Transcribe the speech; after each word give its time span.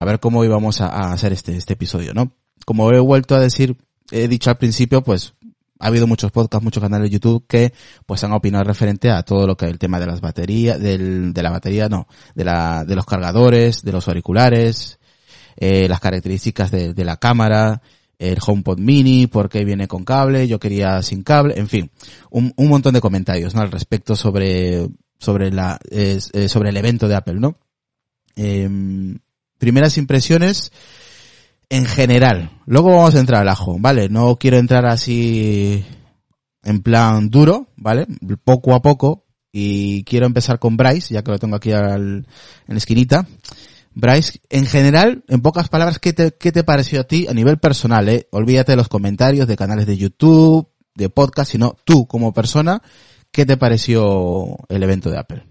a 0.00 0.04
ver 0.06 0.18
cómo 0.18 0.44
íbamos 0.44 0.80
a, 0.80 1.12
hacer 1.12 1.32
este, 1.32 1.56
este 1.56 1.74
episodio, 1.74 2.14
¿no? 2.14 2.32
Como 2.64 2.90
he 2.90 2.98
vuelto 2.98 3.34
a 3.34 3.40
decir, 3.40 3.76
he 4.10 4.28
dicho 4.28 4.50
al 4.50 4.56
principio, 4.56 5.02
pues 5.02 5.34
ha 5.78 5.86
habido 5.86 6.06
muchos 6.06 6.32
podcasts, 6.32 6.64
muchos 6.64 6.82
canales 6.82 7.10
de 7.10 7.14
YouTube 7.14 7.44
que 7.46 7.72
pues 8.06 8.24
han 8.24 8.32
opinado 8.32 8.64
referente 8.64 9.10
a 9.10 9.22
todo 9.22 9.46
lo 9.46 9.56
que 9.56 9.66
es 9.66 9.70
el 9.70 9.78
tema 9.78 10.00
de 10.00 10.06
las 10.06 10.20
baterías, 10.20 10.80
del, 10.80 11.32
de 11.34 11.42
la 11.42 11.50
batería, 11.50 11.88
no, 11.88 12.08
de 12.34 12.44
la, 12.44 12.84
de 12.84 12.96
los 12.96 13.04
cargadores, 13.04 13.82
de 13.82 13.92
los 13.92 14.08
auriculares, 14.08 14.98
eh, 15.56 15.86
las 15.86 16.00
características 16.00 16.70
de, 16.70 16.94
de 16.94 17.04
la 17.04 17.18
cámara, 17.18 17.82
el 18.18 18.38
HomePod 18.44 18.78
Mini, 18.78 19.26
por 19.26 19.50
qué 19.50 19.64
viene 19.64 19.86
con 19.86 20.04
cable, 20.04 20.48
yo 20.48 20.58
quería 20.58 21.02
sin 21.02 21.22
cable, 21.22 21.58
en 21.58 21.68
fin, 21.68 21.90
un, 22.30 22.54
un 22.56 22.68
montón 22.68 22.94
de 22.94 23.00
comentarios, 23.02 23.54
¿no? 23.54 23.60
Al 23.60 23.70
respecto 23.70 24.16
sobre, 24.16 24.88
sobre 25.18 25.50
la, 25.50 25.78
eh, 25.90 26.20
sobre 26.20 26.70
el 26.70 26.76
evento 26.78 27.06
de 27.06 27.16
Apple, 27.16 27.38
¿no? 27.38 27.58
Eh, 28.36 28.68
primeras 29.60 29.98
impresiones, 29.98 30.72
en 31.68 31.86
general. 31.86 32.50
Luego 32.66 32.88
vamos 32.88 33.14
a 33.14 33.20
entrar 33.20 33.42
al 33.42 33.48
ajo, 33.48 33.76
¿vale? 33.78 34.08
No 34.08 34.36
quiero 34.36 34.58
entrar 34.58 34.86
así 34.86 35.84
en 36.64 36.82
plan 36.82 37.30
duro, 37.30 37.68
¿vale? 37.76 38.06
Poco 38.42 38.74
a 38.74 38.82
poco. 38.82 39.26
Y 39.52 40.04
quiero 40.04 40.26
empezar 40.26 40.58
con 40.58 40.76
Bryce, 40.76 41.14
ya 41.14 41.22
que 41.22 41.30
lo 41.30 41.38
tengo 41.38 41.56
aquí 41.56 41.72
al, 41.72 42.00
en 42.02 42.26
la 42.66 42.76
esquinita. 42.76 43.26
Bryce, 43.94 44.40
en 44.48 44.66
general, 44.66 45.24
en 45.28 45.42
pocas 45.42 45.68
palabras, 45.68 45.98
¿qué 45.98 46.12
te, 46.12 46.32
¿qué 46.32 46.52
te 46.52 46.64
pareció 46.64 47.00
a 47.00 47.04
ti 47.04 47.26
a 47.28 47.34
nivel 47.34 47.58
personal? 47.58 48.08
Eh? 48.08 48.28
Olvídate 48.30 48.72
de 48.72 48.76
los 48.76 48.88
comentarios 48.88 49.46
de 49.46 49.56
canales 49.56 49.86
de 49.86 49.96
YouTube, 49.96 50.68
de 50.94 51.10
podcast, 51.10 51.50
sino 51.52 51.76
tú 51.84 52.06
como 52.06 52.32
persona, 52.32 52.82
¿qué 53.32 53.44
te 53.44 53.56
pareció 53.56 54.56
el 54.68 54.82
evento 54.82 55.10
de 55.10 55.18
Apple? 55.18 55.49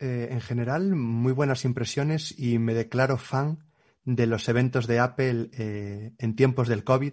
Eh, 0.00 0.28
en 0.30 0.40
general, 0.40 0.94
muy 0.96 1.32
buenas 1.32 1.66
impresiones 1.66 2.36
y 2.38 2.58
me 2.58 2.72
declaro 2.72 3.18
fan 3.18 3.70
de 4.04 4.26
los 4.26 4.48
eventos 4.48 4.86
de 4.86 4.98
Apple 4.98 5.50
eh, 5.52 6.12
en 6.18 6.36
tiempos 6.36 6.68
del 6.68 6.84
COVID. 6.84 7.12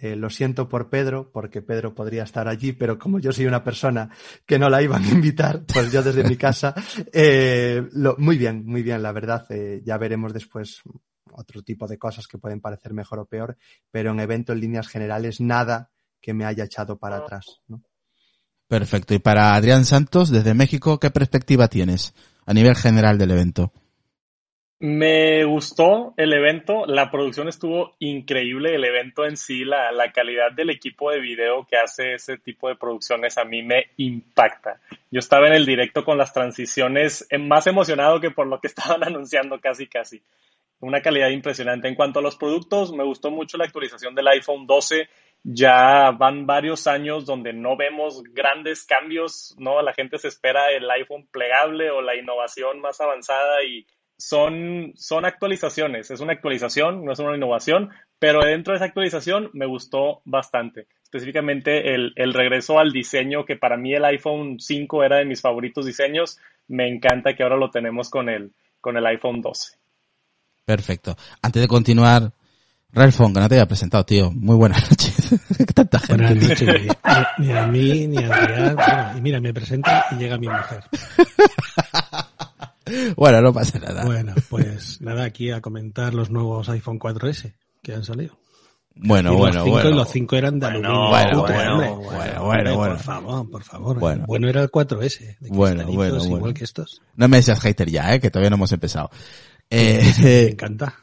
Eh, 0.00 0.14
lo 0.14 0.30
siento 0.30 0.68
por 0.68 0.90
Pedro, 0.90 1.30
porque 1.32 1.62
Pedro 1.62 1.94
podría 1.94 2.22
estar 2.22 2.46
allí, 2.46 2.72
pero 2.72 2.98
como 2.98 3.18
yo 3.18 3.32
soy 3.32 3.46
una 3.46 3.64
persona 3.64 4.10
que 4.46 4.58
no 4.58 4.68
la 4.68 4.82
iban 4.82 5.02
a 5.04 5.10
invitar, 5.10 5.64
pues 5.72 5.90
yo 5.90 6.02
desde 6.02 6.22
mi 6.22 6.36
casa, 6.36 6.74
eh, 7.12 7.86
lo, 7.92 8.16
muy 8.18 8.36
bien, 8.36 8.64
muy 8.64 8.82
bien, 8.82 9.02
la 9.02 9.12
verdad. 9.12 9.46
Ya 9.84 9.96
veremos 9.98 10.32
después 10.32 10.82
otro 11.32 11.62
tipo 11.62 11.86
de 11.86 11.98
cosas 11.98 12.26
que 12.26 12.38
pueden 12.38 12.60
parecer 12.60 12.92
mejor 12.94 13.20
o 13.20 13.26
peor, 13.26 13.56
pero 13.90 14.10
en 14.12 14.20
evento 14.20 14.52
en 14.52 14.60
líneas 14.60 14.88
generales 14.88 15.40
nada 15.40 15.90
que 16.20 16.34
me 16.34 16.44
haya 16.44 16.64
echado 16.64 16.98
para 16.98 17.18
atrás. 17.18 17.60
¿no? 17.68 17.82
Perfecto. 18.68 19.14
Y 19.14 19.18
para 19.18 19.54
Adrián 19.54 19.84
Santos, 19.84 20.30
desde 20.30 20.54
México, 20.54 21.00
¿qué 21.00 21.10
perspectiva 21.10 21.68
tienes 21.68 22.14
a 22.46 22.52
nivel 22.52 22.76
general 22.76 23.18
del 23.18 23.30
evento? 23.30 23.72
Me 24.80 25.42
gustó 25.44 26.14
el 26.16 26.32
evento, 26.32 26.86
la 26.86 27.10
producción 27.10 27.48
estuvo 27.48 27.96
increíble, 27.98 28.76
el 28.76 28.84
evento 28.84 29.24
en 29.24 29.36
sí, 29.36 29.64
la, 29.64 29.90
calidad 30.14 30.52
del 30.52 30.70
equipo 30.70 31.10
de 31.10 31.18
video 31.18 31.66
que 31.68 31.76
hace 31.76 32.14
ese 32.14 32.38
tipo 32.38 32.68
de 32.68 32.76
producciones 32.76 33.38
a 33.38 33.44
mí 33.44 33.64
me 33.64 33.86
impacta. 33.96 34.80
Yo 35.10 35.18
estaba 35.18 35.48
en 35.48 35.54
el 35.54 35.66
directo 35.66 36.04
con 36.04 36.16
las 36.16 36.32
transiciones 36.32 37.26
eh, 37.30 37.38
más 37.38 37.66
emocionado 37.66 38.20
que 38.20 38.30
por 38.30 38.46
lo 38.46 38.60
que 38.60 38.66
estaban 38.68 39.02
anunciando 39.02 39.58
casi 39.58 39.88
casi. 39.88 40.22
Una 40.78 41.02
calidad 41.02 41.30
impresionante. 41.30 41.88
En 41.88 41.96
cuanto 41.96 42.20
a 42.20 42.22
los 42.22 42.36
productos, 42.36 42.92
me 42.92 43.02
gustó 43.02 43.32
mucho 43.32 43.58
la 43.58 43.64
actualización 43.64 44.14
del 44.14 44.28
iPhone 44.28 44.64
12. 44.64 45.08
Ya 45.44 46.10
van 46.10 46.46
varios 46.46 46.86
años 46.86 47.24
donde 47.24 47.52
no 47.52 47.76
vemos 47.76 48.22
grandes 48.32 48.84
cambios, 48.84 49.54
¿no? 49.58 49.80
La 49.82 49.94
gente 49.94 50.18
se 50.18 50.28
espera 50.28 50.70
el 50.70 50.90
iPhone 50.90 51.26
plegable 51.30 51.90
o 51.90 52.02
la 52.02 52.16
innovación 52.16 52.80
más 52.80 53.00
avanzada 53.00 53.62
y 53.64 53.86
son, 54.18 54.92
son 54.96 55.24
actualizaciones. 55.24 56.10
Es 56.10 56.20
una 56.20 56.32
actualización, 56.32 57.04
no 57.04 57.12
es 57.12 57.18
una 57.20 57.36
innovación, 57.36 57.90
pero 58.18 58.40
dentro 58.40 58.72
de 58.72 58.78
esa 58.78 58.86
actualización 58.86 59.50
me 59.52 59.66
gustó 59.66 60.20
bastante. 60.24 60.88
Específicamente 61.04 61.94
el, 61.94 62.12
el, 62.16 62.34
regreso 62.34 62.78
al 62.78 62.92
diseño, 62.92 63.46
que 63.46 63.56
para 63.56 63.78
mí 63.78 63.94
el 63.94 64.04
iPhone 64.04 64.58
5 64.58 65.04
era 65.04 65.16
de 65.18 65.24
mis 65.24 65.40
favoritos 65.40 65.86
diseños. 65.86 66.38
Me 66.66 66.88
encanta 66.88 67.34
que 67.34 67.42
ahora 67.42 67.56
lo 67.56 67.70
tenemos 67.70 68.10
con 68.10 68.28
el, 68.28 68.52
con 68.80 68.96
el 68.96 69.06
iPhone 69.06 69.40
12. 69.40 69.78
Perfecto. 70.66 71.16
Antes 71.40 71.62
de 71.62 71.68
continuar, 71.68 72.32
Ralphon, 72.92 73.34
que 73.34 73.40
no 73.40 73.48
te 73.48 73.54
había 73.56 73.66
presentado, 73.68 74.04
tío. 74.04 74.30
Muy 74.30 74.56
buenas 74.56 74.82
noches. 74.90 75.34
Tanta 75.74 75.98
gente. 75.98 76.24
Buenas 76.24 76.48
noches. 76.48 76.68
Ni, 77.38 77.46
ni, 77.46 77.52
a 77.52 77.66
mí, 77.66 78.06
ni 78.06 78.16
a 78.18 78.34
Adrián. 78.34 78.76
Bueno, 78.76 79.18
y 79.18 79.20
mira, 79.20 79.40
me 79.40 79.52
presenta 79.52 80.06
y 80.12 80.16
llega 80.16 80.38
mi 80.38 80.48
mujer. 80.48 80.84
Bueno, 83.16 83.42
no 83.42 83.52
pasa 83.52 83.78
nada. 83.78 84.04
Bueno, 84.06 84.34
pues 84.48 85.00
nada, 85.02 85.24
aquí 85.24 85.50
a 85.50 85.60
comentar 85.60 86.14
los 86.14 86.30
nuevos 86.30 86.70
iPhone 86.70 86.98
4S 86.98 87.52
que 87.82 87.94
han 87.94 88.02
salido. 88.02 88.38
Bueno, 88.94 89.36
bueno, 89.36 89.60
los 89.60 89.68
bueno. 89.68 89.90
Los 89.90 90.10
5 90.10 90.36
eran 90.36 90.58
de 90.58 90.66
aluminio. 90.66 91.08
Bueno, 91.08 91.40
bueno, 91.42 91.76
bueno, 91.76 91.96
bueno, 92.00 92.44
bueno, 92.44 92.76
bueno, 92.76 92.94
Por 92.94 92.98
favor, 92.98 93.50
por 93.50 93.62
favor. 93.62 93.98
Bueno, 93.98 94.24
bueno 94.26 94.48
era 94.48 94.62
el 94.62 94.70
4S. 94.70 95.38
De 95.38 95.50
bueno, 95.50 95.84
bueno, 95.86 96.16
igual 96.16 96.40
bueno. 96.40 96.54
que 96.54 96.64
estos. 96.64 97.02
No 97.14 97.28
me 97.28 97.42
seas 97.42 97.60
hater 97.60 97.88
ya, 97.90 98.14
eh, 98.14 98.20
que 98.20 98.30
todavía 98.30 98.50
no 98.50 98.56
hemos 98.56 98.72
empezado. 98.72 99.10
Eh, 99.70 100.12
me 100.22 100.42
encanta. 100.48 100.94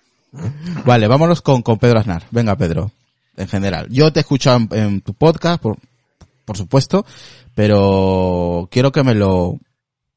Vale, 0.85 1.07
vámonos 1.07 1.41
con, 1.41 1.61
con 1.61 1.77
Pedro 1.77 1.99
Aznar. 1.99 2.23
Venga, 2.31 2.55
Pedro. 2.55 2.91
En 3.37 3.47
general. 3.47 3.87
Yo 3.89 4.13
te 4.13 4.19
he 4.19 4.21
escuchado 4.21 4.57
en, 4.57 4.69
en 4.71 5.01
tu 5.01 5.13
podcast, 5.13 5.61
por, 5.61 5.77
por 6.45 6.57
supuesto, 6.57 7.05
pero 7.53 8.69
quiero 8.71 8.91
que 8.91 9.03
me 9.03 9.15
lo, 9.15 9.57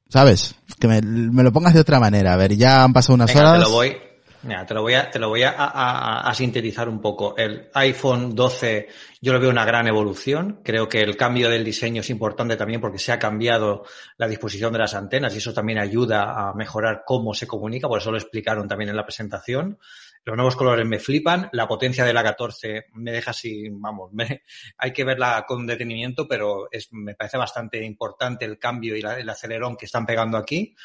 ¿sabes? 0.09 0.55
Que 0.79 0.89
me, 0.89 1.01
me, 1.03 1.43
lo 1.43 1.53
pongas 1.53 1.75
de 1.75 1.81
otra 1.81 2.01
manera. 2.01 2.35
A 2.35 2.37
ver, 2.37 2.57
ya 2.57 2.85
han 2.85 2.93
pasado 2.93 3.15
unas 3.15 3.33
Venga, 3.33 3.51
horas. 3.51 3.65
Te 3.65 3.71
lo 3.71 3.75
voy, 3.75 3.97
mira, 4.43 4.67
te 4.67 4.75
lo 4.75 4.83
voy 4.83 4.95
a, 4.95 5.11
te 5.11 5.19
lo 5.19 5.29
voy 5.29 5.43
a, 5.43 5.51
a, 5.51 6.29
a, 6.29 6.35
sintetizar 6.35 6.89
un 6.89 7.01
poco. 7.01 7.37
El 7.37 7.69
iPhone 7.75 8.35
12 8.35 8.89
yo 9.21 9.33
lo 9.33 9.41
veo 9.41 9.51
una 9.51 9.65
gran 9.65 9.87
evolución. 9.87 10.61
Creo 10.63 10.89
que 10.89 11.01
el 11.01 11.17
cambio 11.17 11.49
del 11.49 11.65
diseño 11.65 12.01
es 12.01 12.11
importante 12.11 12.57
también 12.57 12.81
porque 12.81 12.99
se 12.99 13.13
ha 13.13 13.19
cambiado 13.19 13.85
la 14.17 14.29
disposición 14.29 14.73
de 14.73 14.81
las 14.81 14.95
antenas 14.95 15.35
y 15.35 15.39
eso 15.39 15.53
también 15.53 15.79
ayuda 15.79 16.49
a 16.49 16.55
mejorar 16.55 17.03
cómo 17.07 17.35
se 17.35 17.47
comunica. 17.47 17.89
Por 17.89 18.01
eso 18.01 18.11
lo 18.11 18.19
explicaron 18.19 18.69
también 18.69 18.91
en 18.91 18.97
la 18.97 19.05
presentación. 19.05 19.79
Los 20.29 20.37
nuevos 20.37 20.57
colores 20.57 20.87
me 20.87 20.99
flipan. 20.99 21.49
La 21.53 21.67
potencia 21.67 22.05
de 22.05 22.13
la 22.13 22.23
14 22.23 22.89
me 22.93 23.13
deja 23.13 23.31
así, 23.31 23.71
vamos, 23.71 24.13
me, 24.13 24.43
hay 24.77 24.93
que 24.93 25.03
verla 25.03 25.47
con 25.49 25.67
detenimiento, 25.67 26.29
pero 26.29 26.69
es, 26.71 26.93
me 26.93 27.15
parece 27.15 27.39
bastante 27.39 27.83
importante 27.83 28.45
el 28.45 28.59
cambio 28.59 28.95
y 28.95 29.01
la, 29.01 29.19
el 29.19 29.27
acelerón 29.31 29.79
que 29.79 29.87
están 29.87 30.05
pegando 30.05 30.37
aquí. 30.37 30.77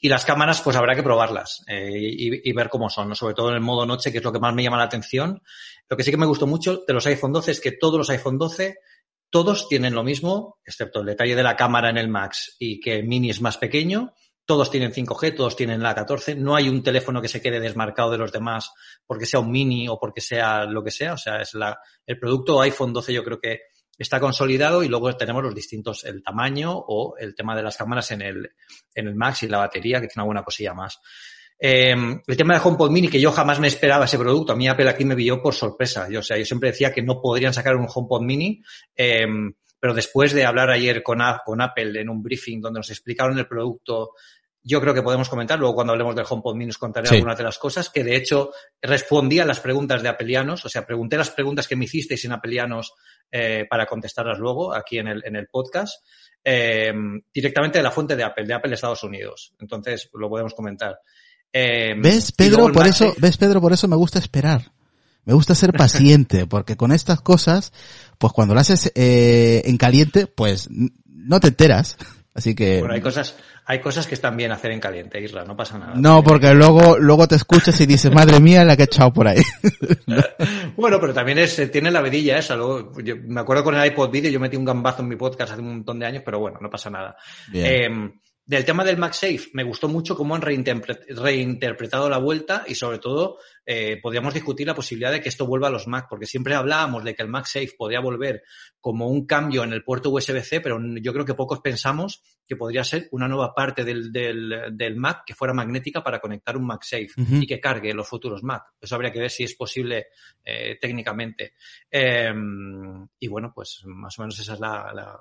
Y 0.00 0.08
las 0.08 0.24
cámaras, 0.24 0.62
pues 0.62 0.76
habrá 0.76 0.94
que 0.94 1.02
probarlas 1.02 1.64
eh, 1.66 1.90
y, 1.92 2.48
y, 2.48 2.52
ver 2.52 2.68
cómo 2.68 2.88
son, 2.88 3.08
¿no? 3.08 3.16
sobre 3.16 3.34
todo 3.34 3.48
en 3.48 3.56
el 3.56 3.62
modo 3.62 3.84
noche, 3.84 4.12
que 4.12 4.18
es 4.18 4.24
lo 4.24 4.32
que 4.32 4.38
más 4.38 4.54
me 4.54 4.62
llama 4.62 4.76
la 4.76 4.84
atención. 4.84 5.42
Lo 5.88 5.96
que 5.96 6.04
sí 6.04 6.12
que 6.12 6.16
me 6.16 6.26
gustó 6.26 6.46
mucho 6.46 6.84
de 6.86 6.94
los 6.94 7.04
iPhone 7.06 7.32
12 7.32 7.50
es 7.50 7.60
que 7.60 7.72
todos 7.72 7.98
los 7.98 8.10
iPhone 8.10 8.38
12, 8.38 8.78
todos 9.28 9.66
tienen 9.68 9.94
lo 9.96 10.04
mismo, 10.04 10.58
excepto 10.64 11.00
el 11.00 11.06
detalle 11.06 11.34
de 11.34 11.42
la 11.42 11.56
cámara 11.56 11.90
en 11.90 11.98
el 11.98 12.06
Max 12.06 12.54
y 12.60 12.78
que 12.78 12.94
el 12.94 13.08
Mini 13.08 13.30
es 13.30 13.40
más 13.40 13.58
pequeño. 13.58 14.14
Todos 14.46 14.70
tienen 14.70 14.92
5G, 14.92 15.34
todos 15.36 15.56
tienen 15.56 15.82
la 15.82 15.94
14. 15.94 16.34
No 16.34 16.54
hay 16.54 16.68
un 16.68 16.82
teléfono 16.82 17.22
que 17.22 17.28
se 17.28 17.40
quede 17.40 17.60
desmarcado 17.60 18.10
de 18.10 18.18
los 18.18 18.32
demás 18.32 18.72
porque 19.06 19.26
sea 19.26 19.40
un 19.40 19.50
mini 19.50 19.88
o 19.88 19.98
porque 19.98 20.20
sea 20.20 20.64
lo 20.64 20.84
que 20.84 20.90
sea. 20.90 21.14
O 21.14 21.18
sea, 21.18 21.40
es 21.40 21.54
la, 21.54 21.78
el 22.06 22.18
producto 22.18 22.60
iPhone 22.60 22.92
12 22.92 23.12
yo 23.12 23.24
creo 23.24 23.40
que 23.40 23.60
está 23.98 24.20
consolidado 24.20 24.82
y 24.82 24.88
luego 24.88 25.16
tenemos 25.16 25.42
los 25.42 25.54
distintos, 25.54 26.04
el 26.04 26.22
tamaño 26.22 26.72
o 26.76 27.16
el 27.18 27.34
tema 27.34 27.56
de 27.56 27.62
las 27.62 27.76
cámaras 27.76 28.10
en 28.10 28.22
el, 28.22 28.50
en 28.94 29.08
el 29.08 29.14
Max 29.14 29.44
y 29.44 29.48
la 29.48 29.58
batería, 29.58 30.00
que 30.00 30.06
es 30.06 30.16
una 30.16 30.24
buena 30.24 30.42
cosilla 30.42 30.74
más. 30.74 31.00
Eh, 31.58 31.94
el 32.26 32.36
tema 32.36 32.54
de 32.54 32.60
HomePod 32.62 32.90
Mini, 32.90 33.08
que 33.08 33.20
yo 33.20 33.30
jamás 33.30 33.60
me 33.60 33.68
esperaba 33.68 34.04
ese 34.04 34.18
producto, 34.18 34.52
a 34.52 34.56
mí 34.56 34.68
Apple 34.68 34.88
aquí 34.88 35.04
me 35.04 35.16
pilló 35.16 35.40
por 35.40 35.54
sorpresa. 35.54 36.08
Yo, 36.10 36.20
o 36.20 36.22
sea, 36.22 36.36
yo 36.36 36.44
siempre 36.44 36.70
decía 36.70 36.92
que 36.92 37.02
no 37.02 37.20
podrían 37.20 37.54
sacar 37.54 37.76
un 37.76 37.86
HomePod 37.92 38.22
Mini, 38.22 38.60
eh, 38.96 39.26
pero 39.84 39.92
después 39.92 40.32
de 40.32 40.46
hablar 40.46 40.70
ayer 40.70 41.02
con, 41.02 41.18
con 41.44 41.60
Apple 41.60 42.00
en 42.00 42.08
un 42.08 42.22
briefing 42.22 42.58
donde 42.58 42.78
nos 42.78 42.88
explicaron 42.88 43.38
el 43.38 43.46
producto, 43.46 44.12
yo 44.62 44.80
creo 44.80 44.94
que 44.94 45.02
podemos 45.02 45.28
comentar, 45.28 45.58
luego 45.58 45.74
cuando 45.74 45.92
hablemos 45.92 46.16
del 46.16 46.24
HomePod 46.26 46.56
Mini 46.56 46.70
os 46.70 46.78
contaré 46.78 47.06
sí. 47.06 47.16
algunas 47.16 47.36
de 47.36 47.44
las 47.44 47.58
cosas, 47.58 47.90
que 47.90 48.02
de 48.02 48.16
hecho 48.16 48.50
respondí 48.80 49.40
a 49.40 49.44
las 49.44 49.60
preguntas 49.60 50.02
de 50.02 50.08
apelianos, 50.08 50.64
o 50.64 50.70
sea, 50.70 50.86
pregunté 50.86 51.18
las 51.18 51.28
preguntas 51.28 51.68
que 51.68 51.76
me 51.76 51.84
hicisteis 51.84 52.24
en 52.24 52.32
apelianos 52.32 52.94
eh, 53.30 53.66
para 53.68 53.84
contestarlas 53.84 54.38
luego 54.38 54.74
aquí 54.74 54.96
en 54.96 55.08
el, 55.08 55.22
en 55.22 55.36
el 55.36 55.48
podcast, 55.48 56.02
eh, 56.42 56.94
directamente 57.30 57.76
de 57.76 57.84
la 57.84 57.90
fuente 57.90 58.16
de 58.16 58.24
Apple, 58.24 58.46
de 58.46 58.54
Apple 58.54 58.72
Estados 58.72 59.04
Unidos. 59.04 59.52
Entonces, 59.60 60.08
lo 60.14 60.30
podemos 60.30 60.54
comentar. 60.54 60.98
Eh, 61.52 61.94
¿Ves, 61.98 62.32
Pedro? 62.32 62.72
Por 62.72 62.86
eso, 62.86 63.12
¿ves, 63.18 63.36
Pedro? 63.36 63.60
Por 63.60 63.74
eso 63.74 63.86
me 63.86 63.96
gusta 63.96 64.18
esperar. 64.18 64.62
Me 65.24 65.34
gusta 65.34 65.54
ser 65.54 65.72
paciente, 65.72 66.46
porque 66.48 66.76
con 66.76 66.92
estas 66.92 67.20
cosas, 67.20 67.72
pues 68.18 68.32
cuando 68.32 68.54
lo 68.54 68.60
haces 68.60 68.92
eh, 68.94 69.62
en 69.64 69.76
caliente, 69.76 70.26
pues 70.26 70.68
no 70.70 71.40
te 71.40 71.48
enteras. 71.48 71.96
Así 72.34 72.56
que. 72.56 72.80
Bueno, 72.80 72.94
hay 72.94 73.00
cosas, 73.00 73.36
hay 73.64 73.80
cosas 73.80 74.08
que 74.08 74.14
están 74.14 74.36
bien 74.36 74.50
hacer 74.50 74.72
en 74.72 74.80
caliente, 74.80 75.20
Isra, 75.22 75.44
no 75.44 75.56
pasa 75.56 75.78
nada. 75.78 75.94
No, 75.94 76.24
porque 76.24 76.52
luego, 76.52 76.98
luego 76.98 77.28
te 77.28 77.36
escuchas 77.36 77.80
y 77.80 77.86
dices, 77.86 78.12
madre 78.12 78.40
mía, 78.40 78.64
la 78.64 78.76
que 78.76 78.82
he 78.82 78.86
echado 78.86 79.12
por 79.12 79.28
ahí. 79.28 79.40
bueno, 80.76 80.98
pero 81.00 81.14
también 81.14 81.38
es, 81.38 81.70
tiene 81.70 81.92
la 81.92 82.02
vedilla 82.02 82.36
esa. 82.36 82.56
Luego, 82.56 83.00
yo 83.00 83.14
me 83.16 83.40
acuerdo 83.40 83.62
con 83.62 83.76
el 83.76 83.86
iPod 83.86 84.10
Video, 84.10 84.32
yo 84.32 84.40
metí 84.40 84.56
un 84.56 84.64
gambazo 84.64 85.02
en 85.02 85.08
mi 85.08 85.16
podcast 85.16 85.52
hace 85.52 85.62
un 85.62 85.68
montón 85.68 86.00
de 86.00 86.06
años, 86.06 86.22
pero 86.24 86.40
bueno, 86.40 86.58
no 86.60 86.68
pasa 86.68 86.90
nada. 86.90 87.16
Eh, 87.52 87.88
Del 88.46 88.66
tema 88.66 88.84
del 88.84 88.98
MagSafe, 88.98 89.48
me 89.54 89.64
gustó 89.64 89.88
mucho 89.88 90.14
cómo 90.14 90.34
han 90.34 90.42
reinterpretado 90.42 92.10
la 92.10 92.18
vuelta 92.18 92.64
y 92.66 92.74
sobre 92.74 92.98
todo 92.98 93.38
eh, 93.64 93.98
podríamos 94.02 94.34
discutir 94.34 94.66
la 94.66 94.74
posibilidad 94.74 95.10
de 95.10 95.22
que 95.22 95.30
esto 95.30 95.46
vuelva 95.46 95.68
a 95.68 95.70
los 95.70 95.88
Mac, 95.88 96.08
porque 96.10 96.26
siempre 96.26 96.54
hablábamos 96.54 97.04
de 97.04 97.14
que 97.14 97.22
el 97.22 97.30
MagSafe 97.30 97.72
podría 97.78 98.00
volver 98.00 98.42
como 98.80 99.08
un 99.08 99.24
cambio 99.24 99.64
en 99.64 99.72
el 99.72 99.82
puerto 99.82 100.10
USB-C, 100.10 100.60
pero 100.60 100.78
yo 101.00 101.14
creo 101.14 101.24
que 101.24 101.32
pocos 101.32 101.60
pensamos 101.60 102.22
que 102.46 102.56
podría 102.56 102.84
ser 102.84 103.08
una 103.12 103.28
nueva 103.28 103.54
parte 103.54 103.82
del, 103.82 104.12
del, 104.12 104.96
Mac 104.96 105.22
que 105.24 105.34
fuera 105.34 105.54
magnética 105.54 106.04
para 106.04 106.20
conectar 106.20 106.58
un 106.58 106.66
MagSafe 106.66 107.12
y 107.16 107.46
que 107.46 107.60
cargue 107.60 107.94
los 107.94 108.06
futuros 108.06 108.42
Mac. 108.42 108.64
Eso 108.78 108.94
habría 108.94 109.10
que 109.10 109.20
ver 109.20 109.30
si 109.30 109.44
es 109.44 109.54
posible 109.54 110.08
eh, 110.44 110.76
técnicamente. 110.78 111.54
Em, 111.90 113.06
y 113.18 113.26
bueno, 113.26 113.52
pues 113.54 113.80
más 113.86 114.18
o 114.18 114.22
menos 114.22 114.38
esa 114.38 114.52
es 114.52 114.60
la 114.60 115.18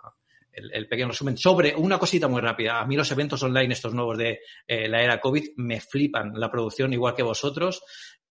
el, 0.53 0.87
pequeño 0.87 1.09
resumen. 1.09 1.37
Sobre 1.37 1.75
una 1.75 1.97
cosita 1.97 2.27
muy 2.27 2.41
rápida. 2.41 2.79
A 2.79 2.85
mí 2.85 2.95
los 2.95 3.11
eventos 3.11 3.41
online, 3.43 3.73
estos 3.73 3.93
nuevos 3.93 4.17
de 4.17 4.39
eh, 4.67 4.87
la 4.87 5.01
era 5.01 5.19
COVID, 5.19 5.49
me 5.57 5.81
flipan 5.81 6.33
la 6.35 6.51
producción 6.51 6.93
igual 6.93 7.15
que 7.15 7.23
vosotros. 7.23 7.83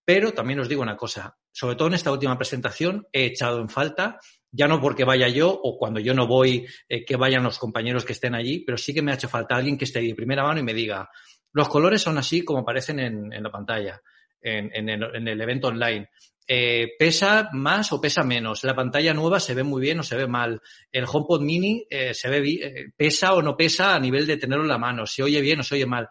Pero 0.04 0.32
también 0.32 0.58
os 0.58 0.68
digo 0.68 0.82
una 0.82 0.96
cosa, 0.96 1.36
sobre 1.52 1.76
todo 1.76 1.88
en 1.88 1.94
esta 1.94 2.10
última 2.10 2.36
presentación 2.36 3.06
he 3.12 3.26
echado 3.26 3.60
en 3.60 3.68
falta, 3.68 4.18
ya 4.50 4.66
no 4.66 4.80
porque 4.80 5.04
vaya 5.04 5.28
yo 5.28 5.50
o 5.50 5.78
cuando 5.78 6.00
yo 6.00 6.12
no 6.12 6.26
voy, 6.26 6.66
eh, 6.88 7.04
que 7.04 7.14
vayan 7.14 7.44
los 7.44 7.58
compañeros 7.58 8.04
que 8.04 8.12
estén 8.12 8.34
allí, 8.34 8.64
pero 8.64 8.76
sí 8.76 8.92
que 8.92 9.00
me 9.00 9.12
ha 9.12 9.14
hecho 9.14 9.28
falta 9.28 9.54
alguien 9.54 9.78
que 9.78 9.84
esté 9.84 10.00
de 10.00 10.14
primera 10.16 10.42
mano 10.42 10.58
y 10.58 10.64
me 10.64 10.74
diga, 10.74 11.08
los 11.52 11.68
colores 11.68 12.02
son 12.02 12.18
así 12.18 12.44
como 12.44 12.60
aparecen 12.60 12.98
en, 12.98 13.32
en 13.32 13.42
la 13.44 13.50
pantalla, 13.52 14.02
en, 14.42 14.70
en, 14.74 14.88
el, 14.88 15.02
en 15.14 15.28
el 15.28 15.40
evento 15.40 15.68
online. 15.68 16.08
Eh, 16.46 16.96
¿Pesa 16.98 17.50
más 17.52 17.92
o 17.92 18.00
pesa 18.00 18.24
menos? 18.24 18.64
La 18.64 18.74
pantalla 18.74 19.14
nueva 19.14 19.38
se 19.40 19.54
ve 19.54 19.62
muy 19.62 19.80
bien 19.80 20.00
o 20.00 20.02
se 20.02 20.16
ve 20.16 20.26
mal. 20.26 20.60
El 20.90 21.04
HomePod 21.10 21.40
Mini 21.40 21.86
eh, 21.88 22.12
se 22.14 22.28
ve 22.28 22.38
eh, 22.40 22.92
pesa 22.96 23.34
o 23.34 23.42
no 23.42 23.56
pesa 23.56 23.94
a 23.94 24.00
nivel 24.00 24.26
de 24.26 24.36
tenerlo 24.36 24.64
en 24.64 24.68
la 24.68 24.78
mano. 24.78 25.06
Se 25.06 25.22
oye 25.22 25.40
bien 25.40 25.60
o 25.60 25.62
se 25.62 25.76
oye 25.76 25.86
mal. 25.86 26.08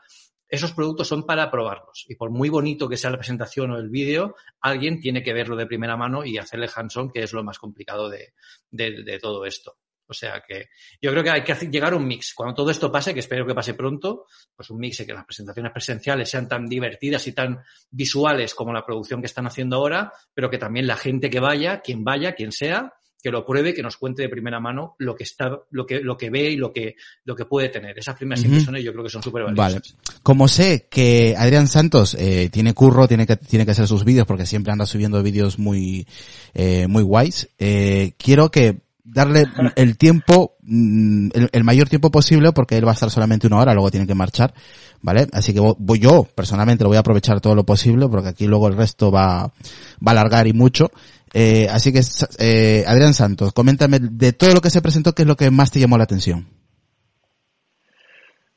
Esos 0.48 0.74
productos 0.74 1.07
son 1.07 1.25
para 1.25 1.50
probarlos. 1.51 2.06
Y 2.07 2.16
por 2.16 2.30
muy 2.30 2.50
bonito 2.50 2.89
que 2.89 2.98
sea 2.98 3.12
la 3.12 3.18
presentación 3.18 3.72
o 3.72 3.78
el 3.78 3.89
vídeo, 3.89 4.36
alguien 4.62 5.00
tiene 5.00 5.24
que 5.24 5.33
verlo 5.33 5.56
de 5.56 5.66
primera 5.66 5.95
mano 5.95 6.25
y 6.25 6.38
hacerle 6.38 6.69
hands-on, 6.74 7.12
que 7.12 7.24
es 7.24 7.31
lo 7.31 7.44
más 7.44 7.57
complicado 7.57 8.10
de 8.10 9.19
todo 9.22 9.45
esto. 9.45 9.78
O 10.11 10.13
sea 10.13 10.43
que 10.45 10.69
yo 11.01 11.09
creo 11.11 11.23
que 11.23 11.29
hay 11.29 11.43
que 11.43 11.55
llegar 11.67 11.93
a 11.93 11.95
un 11.95 12.05
mix. 12.05 12.33
Cuando 12.33 12.53
todo 12.53 12.69
esto 12.69 12.91
pase, 12.91 13.13
que 13.13 13.21
espero 13.21 13.47
que 13.47 13.55
pase 13.55 13.73
pronto, 13.73 14.25
pues 14.55 14.69
un 14.69 14.77
mix 14.77 14.97
de 14.97 15.05
que 15.05 15.13
las 15.13 15.25
presentaciones 15.25 15.71
presenciales 15.71 16.29
sean 16.29 16.47
tan 16.47 16.67
divertidas 16.67 17.25
y 17.27 17.31
tan 17.31 17.63
visuales 17.89 18.53
como 18.53 18.73
la 18.73 18.85
producción 18.85 19.21
que 19.21 19.27
están 19.27 19.47
haciendo 19.47 19.77
ahora, 19.77 20.11
pero 20.33 20.49
que 20.49 20.57
también 20.57 20.85
la 20.85 20.97
gente 20.97 21.29
que 21.29 21.39
vaya, 21.39 21.79
quien 21.79 22.03
vaya, 22.03 22.35
quien 22.35 22.51
sea, 22.51 22.93
que 23.21 23.31
lo 23.31 23.45
pruebe, 23.45 23.73
que 23.73 23.83
nos 23.83 23.97
cuente 23.97 24.23
de 24.23 24.29
primera 24.29 24.59
mano 24.59 24.95
lo 24.97 25.15
que 25.15 25.23
está, 25.23 25.59
lo 25.69 25.85
que, 25.85 26.01
lo 26.01 26.17
que 26.17 26.29
ve 26.29 26.51
y 26.51 26.57
lo 26.57 26.73
que, 26.73 26.95
lo 27.23 27.35
que 27.35 27.45
puede 27.45 27.69
tener. 27.69 27.97
Esas 27.97 28.17
primeras 28.17 28.43
impresiones 28.43 28.83
yo 28.83 28.91
creo 28.91 29.03
que 29.03 29.09
son 29.09 29.23
súper 29.23 29.43
valiosas. 29.43 29.73
Vale. 29.73 30.19
Como 30.23 30.47
sé 30.47 30.87
que 30.89 31.35
Adrián 31.37 31.67
Santos 31.67 32.15
eh, 32.15 32.49
tiene 32.51 32.73
curro, 32.73 33.07
tiene 33.07 33.27
que, 33.27 33.37
tiene 33.37 33.65
que 33.65 33.71
hacer 33.71 33.87
sus 33.87 34.03
vídeos 34.03 34.25
porque 34.25 34.45
siempre 34.45 34.73
anda 34.73 34.85
subiendo 34.85 35.21
vídeos 35.21 35.59
muy, 35.59 36.07
eh, 36.53 36.87
muy 36.87 37.03
guays, 37.03 37.49
eh, 37.59 38.13
quiero 38.17 38.49
que 38.49 38.81
darle 39.03 39.45
el 39.75 39.98
tiempo, 39.98 40.56
mm, 40.62 41.30
el, 41.51 41.63
mayor 41.63 41.89
tiempo 41.89 42.12
posible, 42.12 42.51
porque 42.51 42.77
él 42.77 42.86
va 42.86 42.92
a 42.92 42.94
estar 42.94 43.09
solamente 43.09 43.48
una 43.48 43.59
hora, 43.59 43.74
luego 43.74 43.92
tiene 43.92 44.07
que 44.07 44.15
marchar, 44.15 44.53
¿vale? 45.01 45.27
Así 45.33 45.53
que 45.53 45.59
voy, 45.59 46.00
yo, 46.00 46.24
personalmente, 46.36 46.83
lo 46.83 46.89
voy 46.89 46.98
a 46.98 47.01
aprovechar 47.01 47.42
todo 47.42 47.56
lo 47.56 47.65
posible, 47.65 48.07
porque 48.09 48.30
aquí 48.30 48.48
luego 48.48 48.68
el 48.68 48.77
resto 48.77 49.12
va, 49.12 49.44
va 49.45 49.51
a 50.06 50.12
alargar 50.12 50.48
y 50.48 50.53
mucho. 50.53 50.92
Eh, 51.33 51.68
así 51.69 51.94
que, 51.94 52.01
eh, 52.39 52.83
Adrián 52.86 53.13
Santos, 53.13 53.53
coméntame 53.53 54.00
de 54.00 54.33
todo 54.33 54.53
lo 54.53 54.62
que 54.62 54.69
se 54.69 54.81
presentó, 54.81 55.13
¿qué 55.13 55.24
es 55.24 55.27
lo 55.27 55.38
que 55.38 55.50
más 55.50 55.71
te 55.71 55.80
llamó 55.80 55.97
la 55.97 56.04
atención? 56.04 56.47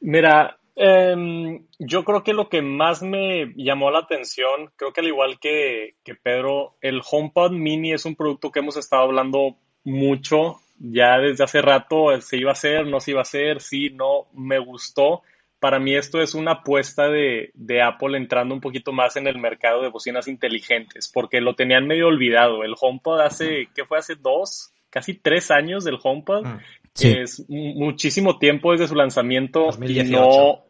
Mira, 0.01 0.59
em, 0.75 1.67
yo 1.79 2.05
creo 2.05 2.23
que 2.25 2.35
lo 2.35 2.49
que 2.49 2.63
más 2.63 3.03
me 3.03 3.55
llamó 3.57 3.91
la 3.91 4.01
atención, 4.01 4.71
creo 4.77 4.93
que 4.93 5.01
al 5.01 5.07
igual 5.07 5.39
que, 5.41 5.95
que 6.05 6.15
Pedro, 6.15 6.77
el 6.81 7.01
HomePod 7.09 7.53
Mini 7.53 7.93
es 7.93 8.05
un 8.05 8.17
producto 8.17 8.51
que 8.51 8.59
hemos 8.59 8.77
estado 8.77 9.05
hablando 9.05 9.57
mucho 9.85 10.61
ya 10.79 11.19
desde 11.19 11.45
hace 11.45 11.63
rato, 11.63 12.21
se 12.21 12.37
iba 12.37 12.51
a 12.51 12.55
hacer, 12.55 12.87
no 12.87 13.01
se 13.01 13.13
iba 13.13 13.21
a 13.21 13.23
hacer, 13.23 13.61
sí, 13.61 13.91
no, 13.91 14.27
me 14.35 14.59
gustó. 14.59 15.23
Para 15.59 15.79
mí 15.79 15.95
esto 15.95 16.21
es 16.21 16.35
una 16.35 16.53
apuesta 16.53 17.09
de, 17.09 17.51
de, 17.55 17.81
Apple 17.81 18.19
entrando 18.19 18.55
un 18.55 18.61
poquito 18.61 18.93
más 18.93 19.17
en 19.17 19.27
el 19.27 19.39
mercado 19.39 19.83
de 19.83 19.89
bocinas 19.89 20.29
inteligentes, 20.29 21.11
porque 21.13 21.41
lo 21.41 21.55
tenían 21.55 21.87
medio 21.87 22.09
olvidado. 22.09 22.65
El 22.65 22.75
HomePod 22.79 23.21
hace, 23.21 23.69
¿qué 23.75 23.85
fue? 23.87 23.99
Hace 23.99 24.17
dos, 24.17 24.73
casi 24.91 25.15
tres 25.15 25.51
años 25.51 25.85
del 25.85 25.99
HomePod. 26.03 26.45
Mm, 26.45 26.59
es 27.01 27.45
muchísimo 27.49 28.39
tiempo 28.39 28.73
desde 28.73 28.89
su 28.89 28.95
lanzamiento 28.95 29.67
2018. 29.67 30.09
y 30.09 30.13
no... 30.13 30.65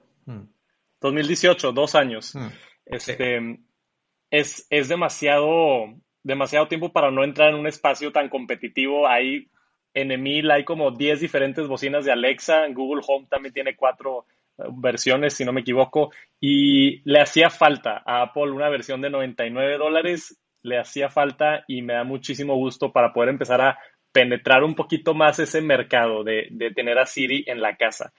2018, 1.00 1.72
mm. 1.72 1.74
dos 1.74 1.94
años. 1.94 2.34
Mm, 2.34 2.46
este, 2.86 3.58
es, 4.30 4.66
es 4.70 4.88
demasiado 4.88 5.86
demasiado 6.24 6.66
tiempo 6.66 6.92
para 6.92 7.12
no 7.12 7.22
entrar 7.22 7.50
en 7.50 7.54
un 7.56 7.68
espacio 7.68 8.10
tan 8.10 8.28
competitivo. 8.28 9.06
Hay 9.06 9.48
en 9.94 10.10
Emil 10.10 10.50
hay 10.50 10.64
como 10.64 10.90
10 10.90 11.20
diferentes 11.20 11.68
bocinas 11.68 12.04
de 12.04 12.12
Alexa. 12.12 12.66
Google 12.70 13.02
Home 13.06 13.28
también 13.30 13.54
tiene 13.54 13.76
cuatro 13.76 14.26
eh, 14.58 14.64
versiones, 14.72 15.34
si 15.34 15.44
no 15.44 15.52
me 15.52 15.60
equivoco. 15.60 16.10
Y 16.40 17.00
le 17.08 17.20
hacía 17.20 17.48
falta 17.48 18.02
a 18.04 18.22
Apple 18.22 18.50
una 18.50 18.68
versión 18.68 19.00
de 19.00 19.10
99 19.10 19.78
dólares. 19.78 20.36
Le 20.62 20.78
hacía 20.78 21.10
falta 21.10 21.64
y 21.68 21.82
me 21.82 21.94
da 21.94 22.04
muchísimo 22.04 22.56
gusto 22.56 22.92
para 22.92 23.12
poder 23.12 23.28
empezar 23.28 23.60
a 23.60 23.78
penetrar 24.12 24.64
un 24.64 24.74
poquito 24.74 25.14
más 25.14 25.38
ese 25.38 25.60
mercado 25.60 26.24
de, 26.24 26.48
de 26.50 26.70
tener 26.72 26.98
a 26.98 27.06
Siri 27.06 27.44
en 27.46 27.60
la 27.60 27.76
casa. 27.76 28.12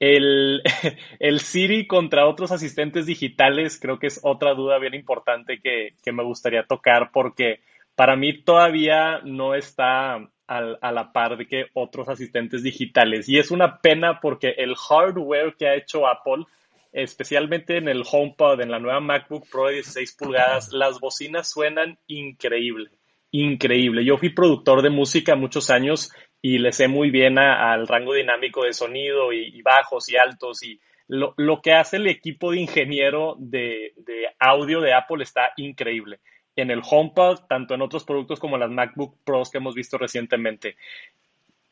El, 1.18 1.40
Siri 1.40 1.86
contra 1.86 2.26
otros 2.26 2.52
asistentes 2.52 3.06
digitales 3.06 3.80
creo 3.80 3.98
que 3.98 4.06
es 4.06 4.20
otra 4.22 4.54
duda 4.54 4.78
bien 4.78 4.94
importante 4.94 5.60
que, 5.60 5.94
que 6.02 6.12
me 6.12 6.22
gustaría 6.22 6.62
tocar 6.62 7.10
porque 7.12 7.60
para 7.96 8.14
mí 8.14 8.42
todavía 8.42 9.20
no 9.24 9.54
está 9.54 10.28
a 10.48 10.92
la 10.92 11.12
par 11.12 11.36
de 11.36 11.46
que 11.46 11.66
otros 11.74 12.08
asistentes 12.08 12.62
digitales. 12.62 13.28
Y 13.28 13.38
es 13.38 13.50
una 13.50 13.80
pena 13.80 14.18
porque 14.20 14.54
el 14.56 14.76
hardware 14.76 15.54
que 15.58 15.68
ha 15.68 15.74
hecho 15.74 16.06
Apple, 16.06 16.46
especialmente 16.92 17.76
en 17.76 17.88
el 17.88 18.02
HomePod, 18.10 18.60
en 18.62 18.70
la 18.70 18.78
nueva 18.78 19.00
MacBook 19.00 19.46
Pro 19.50 19.66
de 19.66 19.74
16 19.74 20.16
pulgadas, 20.16 20.72
las 20.72 21.00
bocinas 21.00 21.50
suenan 21.50 21.98
increíble, 22.06 22.90
increíble. 23.30 24.04
Yo 24.04 24.16
fui 24.18 24.30
productor 24.30 24.82
de 24.82 24.90
música 24.90 25.36
muchos 25.36 25.70
años 25.70 26.12
y 26.40 26.58
le 26.58 26.72
sé 26.72 26.88
muy 26.88 27.10
bien 27.10 27.38
al 27.38 27.86
rango 27.86 28.14
dinámico 28.14 28.64
de 28.64 28.72
sonido 28.72 29.32
y, 29.32 29.60
bajos 29.62 30.08
y 30.08 30.16
altos 30.16 30.62
y 30.62 30.80
lo, 31.08 31.34
lo, 31.36 31.60
que 31.60 31.72
hace 31.72 31.96
el 31.96 32.06
equipo 32.06 32.52
de 32.52 32.60
ingeniero 32.60 33.34
de, 33.38 33.92
de, 33.96 34.28
audio 34.38 34.80
de 34.80 34.92
Apple 34.92 35.22
está 35.22 35.52
increíble. 35.56 36.20
En 36.54 36.70
el 36.70 36.82
HomePod, 36.88 37.46
tanto 37.48 37.74
en 37.74 37.82
otros 37.82 38.04
productos 38.04 38.40
como 38.40 38.58
las 38.58 38.70
MacBook 38.70 39.16
Pros 39.24 39.50
que 39.50 39.58
hemos 39.58 39.74
visto 39.74 39.96
recientemente. 39.96 40.76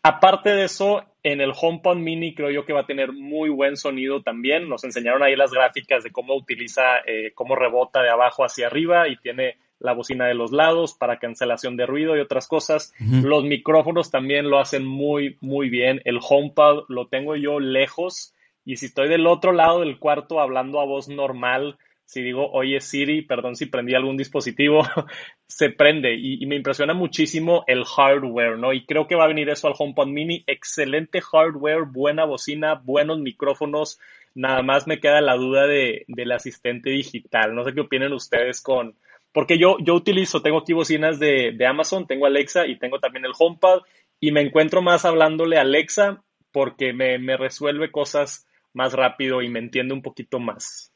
Aparte 0.02 0.50
de 0.50 0.64
eso, 0.64 1.04
en 1.24 1.40
el 1.40 1.52
HomePod 1.52 1.96
Mini 1.96 2.32
creo 2.32 2.50
yo 2.50 2.64
que 2.64 2.72
va 2.72 2.82
a 2.82 2.86
tener 2.86 3.12
muy 3.12 3.50
buen 3.50 3.76
sonido 3.76 4.22
también. 4.22 4.68
Nos 4.68 4.84
enseñaron 4.84 5.24
ahí 5.24 5.34
las 5.34 5.50
gráficas 5.50 6.04
de 6.04 6.12
cómo 6.12 6.36
utiliza, 6.36 6.98
eh, 7.04 7.32
cómo 7.34 7.56
rebota 7.56 8.02
de 8.02 8.10
abajo 8.10 8.44
hacia 8.44 8.68
arriba 8.68 9.08
y 9.08 9.16
tiene 9.16 9.56
la 9.78 9.92
bocina 9.92 10.26
de 10.26 10.34
los 10.34 10.52
lados 10.52 10.94
para 10.94 11.18
cancelación 11.18 11.76
de 11.76 11.86
ruido 11.86 12.16
y 12.16 12.20
otras 12.20 12.48
cosas. 12.48 12.94
Los 12.98 13.44
micrófonos 13.44 14.10
también 14.10 14.48
lo 14.50 14.58
hacen 14.58 14.86
muy, 14.86 15.36
muy 15.40 15.68
bien. 15.68 16.00
El 16.04 16.18
HomePod 16.20 16.84
lo 16.88 17.08
tengo 17.08 17.36
yo 17.36 17.60
lejos 17.60 18.34
y 18.64 18.76
si 18.76 18.86
estoy 18.86 19.08
del 19.08 19.26
otro 19.26 19.52
lado 19.52 19.80
del 19.80 19.98
cuarto 19.98 20.40
hablando 20.40 20.80
a 20.80 20.86
voz 20.86 21.08
normal, 21.08 21.78
si 22.04 22.22
digo, 22.22 22.50
oye 22.52 22.80
Siri, 22.80 23.22
perdón 23.22 23.56
si 23.56 23.66
prendí 23.66 23.94
algún 23.94 24.16
dispositivo, 24.16 24.82
se 25.46 25.70
prende 25.70 26.14
y, 26.14 26.42
y, 26.42 26.46
me 26.46 26.56
impresiona 26.56 26.94
muchísimo 26.94 27.64
el 27.66 27.84
hardware, 27.84 28.58
¿no? 28.58 28.72
Y 28.72 28.86
creo 28.86 29.06
que 29.06 29.16
va 29.16 29.24
a 29.24 29.28
venir 29.28 29.48
eso 29.50 29.68
al 29.68 29.74
HomePod 29.76 30.06
Mini. 30.06 30.44
Excelente 30.46 31.20
hardware, 31.20 31.82
buena 31.84 32.24
bocina, 32.24 32.74
buenos 32.74 33.18
micrófonos. 33.18 33.98
Nada 34.34 34.62
más 34.62 34.86
me 34.86 35.00
queda 35.00 35.20
la 35.20 35.34
duda 35.34 35.66
de, 35.66 36.04
del 36.08 36.32
asistente 36.32 36.90
digital. 36.90 37.54
No 37.54 37.64
sé 37.64 37.72
qué 37.72 37.80
opinen 37.80 38.12
ustedes 38.12 38.60
con, 38.60 38.94
porque 39.36 39.58
yo, 39.58 39.76
yo 39.80 39.92
utilizo, 39.92 40.40
tengo 40.40 40.60
aquí 40.60 40.72
bocinas 40.72 41.18
de, 41.18 41.54
Amazon, 41.68 42.06
tengo 42.06 42.24
Alexa 42.24 42.66
y 42.66 42.78
tengo 42.78 43.00
también 43.00 43.26
el 43.26 43.34
HomePod 43.38 43.82
y 44.18 44.32
me 44.32 44.40
encuentro 44.40 44.80
más 44.80 45.04
hablándole 45.04 45.58
a 45.58 45.60
Alexa 45.60 46.22
porque 46.52 46.94
me, 46.94 47.18
me 47.18 47.36
resuelve 47.36 47.90
cosas 47.90 48.46
más 48.72 48.94
rápido 48.94 49.42
y 49.42 49.50
me 49.50 49.58
entiende 49.58 49.92
un 49.92 50.00
poquito 50.00 50.38
más. 50.38 50.90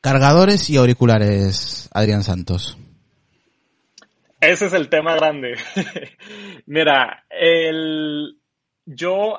Cargadores 0.00 0.70
y 0.70 0.78
auriculares, 0.78 1.90
Adrián 1.92 2.22
Santos. 2.22 2.78
Ese 4.40 4.64
es 4.64 4.72
el 4.72 4.88
tema 4.88 5.14
grande. 5.14 5.58
Mira, 6.64 7.26
el, 7.28 8.38
yo 8.86 9.38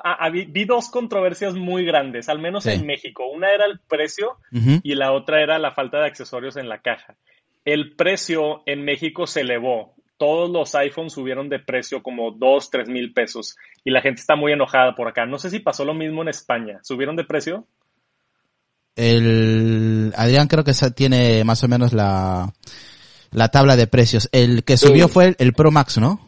vi 0.52 0.64
dos 0.66 0.88
controversias 0.88 1.54
muy 1.54 1.84
grandes, 1.84 2.28
al 2.28 2.38
menos 2.38 2.64
en 2.66 2.86
México. 2.86 3.26
Una 3.26 3.50
era 3.50 3.64
el 3.64 3.80
precio 3.80 4.38
y 4.84 4.94
la 4.94 5.10
otra 5.10 5.42
era 5.42 5.58
la 5.58 5.72
falta 5.72 5.98
de 5.98 6.06
accesorios 6.06 6.56
en 6.56 6.68
la 6.68 6.80
caja 6.80 7.16
el 7.66 7.96
precio 7.96 8.62
en 8.64 8.84
México 8.84 9.26
se 9.26 9.42
elevó. 9.42 9.94
todos 10.18 10.48
los 10.48 10.74
iPhones 10.74 11.12
subieron 11.12 11.50
de 11.50 11.58
precio 11.58 12.02
como 12.02 12.30
2, 12.30 12.70
3 12.70 12.88
mil 12.88 13.12
pesos 13.12 13.54
y 13.84 13.90
la 13.90 14.00
gente 14.00 14.22
está 14.22 14.34
muy 14.34 14.52
enojada 14.52 14.94
por 14.94 15.08
acá. 15.08 15.26
No 15.26 15.38
sé 15.38 15.50
si 15.50 15.58
pasó 15.58 15.84
lo 15.84 15.92
mismo 15.92 16.22
en 16.22 16.28
España. 16.28 16.78
¿Subieron 16.82 17.16
de 17.16 17.24
precio? 17.24 17.66
El 18.94 20.14
Adrián 20.16 20.48
creo 20.48 20.64
que 20.64 20.72
tiene 20.94 21.44
más 21.44 21.62
o 21.64 21.68
menos 21.68 21.92
la, 21.92 22.50
la 23.30 23.48
tabla 23.48 23.76
de 23.76 23.86
precios. 23.88 24.30
El 24.32 24.64
que 24.64 24.78
subió 24.78 25.08
fue 25.08 25.36
el, 25.36 25.52
Pro 25.52 25.70
Max, 25.70 25.98
¿no? 25.98 26.18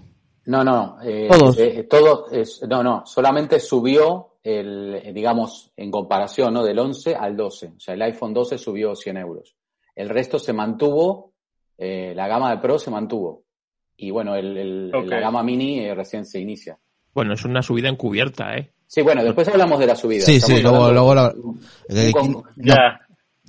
No, 0.45 0.63
no, 0.65 0.99
eh, 1.03 1.29
todos. 1.31 1.59
Eh, 1.59 1.87
todos 1.89 2.33
es, 2.33 2.61
no, 2.69 2.83
no, 2.83 3.07
solamente 3.07 3.59
subió 3.59 4.39
el, 4.43 5.15
digamos, 5.15 5.73
en 5.77 5.91
comparación, 5.91 6.53
¿no? 6.53 6.63
Del 6.63 6.79
11 6.79 7.15
al 7.15 7.37
12. 7.37 7.73
O 7.77 7.81
sea, 7.81 7.95
el 7.95 8.03
iPhone 8.03 8.35
12 8.35 8.59
subió 8.59 8.95
100 8.95 9.17
euros. 9.17 9.58
El 9.99 10.09
resto 10.09 10.39
se 10.39 10.53
mantuvo, 10.53 11.33
eh, 11.77 12.13
la 12.15 12.29
gama 12.29 12.53
de 12.53 12.59
Pro 12.59 12.79
se 12.79 12.89
mantuvo. 12.89 13.43
Y 13.97 14.13
bueno, 14.13 14.37
el, 14.37 14.91
la 14.91 15.19
gama 15.19 15.43
mini 15.43 15.81
eh, 15.81 15.93
recién 15.93 16.25
se 16.25 16.39
inicia. 16.39 16.79
Bueno, 17.13 17.35
es 17.35 17.45
una 17.45 17.63
subida 17.63 17.89
encubierta, 17.89 18.55
¿eh? 18.55 18.71
Sí, 18.87 19.03
bueno, 19.03 19.25
después 19.25 19.49
hablamos 19.49 19.81
de 19.81 19.87
la 19.89 19.97
subida. 19.97 20.25
Sí, 20.25 20.41
sí, 20.41 20.63
luego, 20.63 20.93
luego 20.93 21.33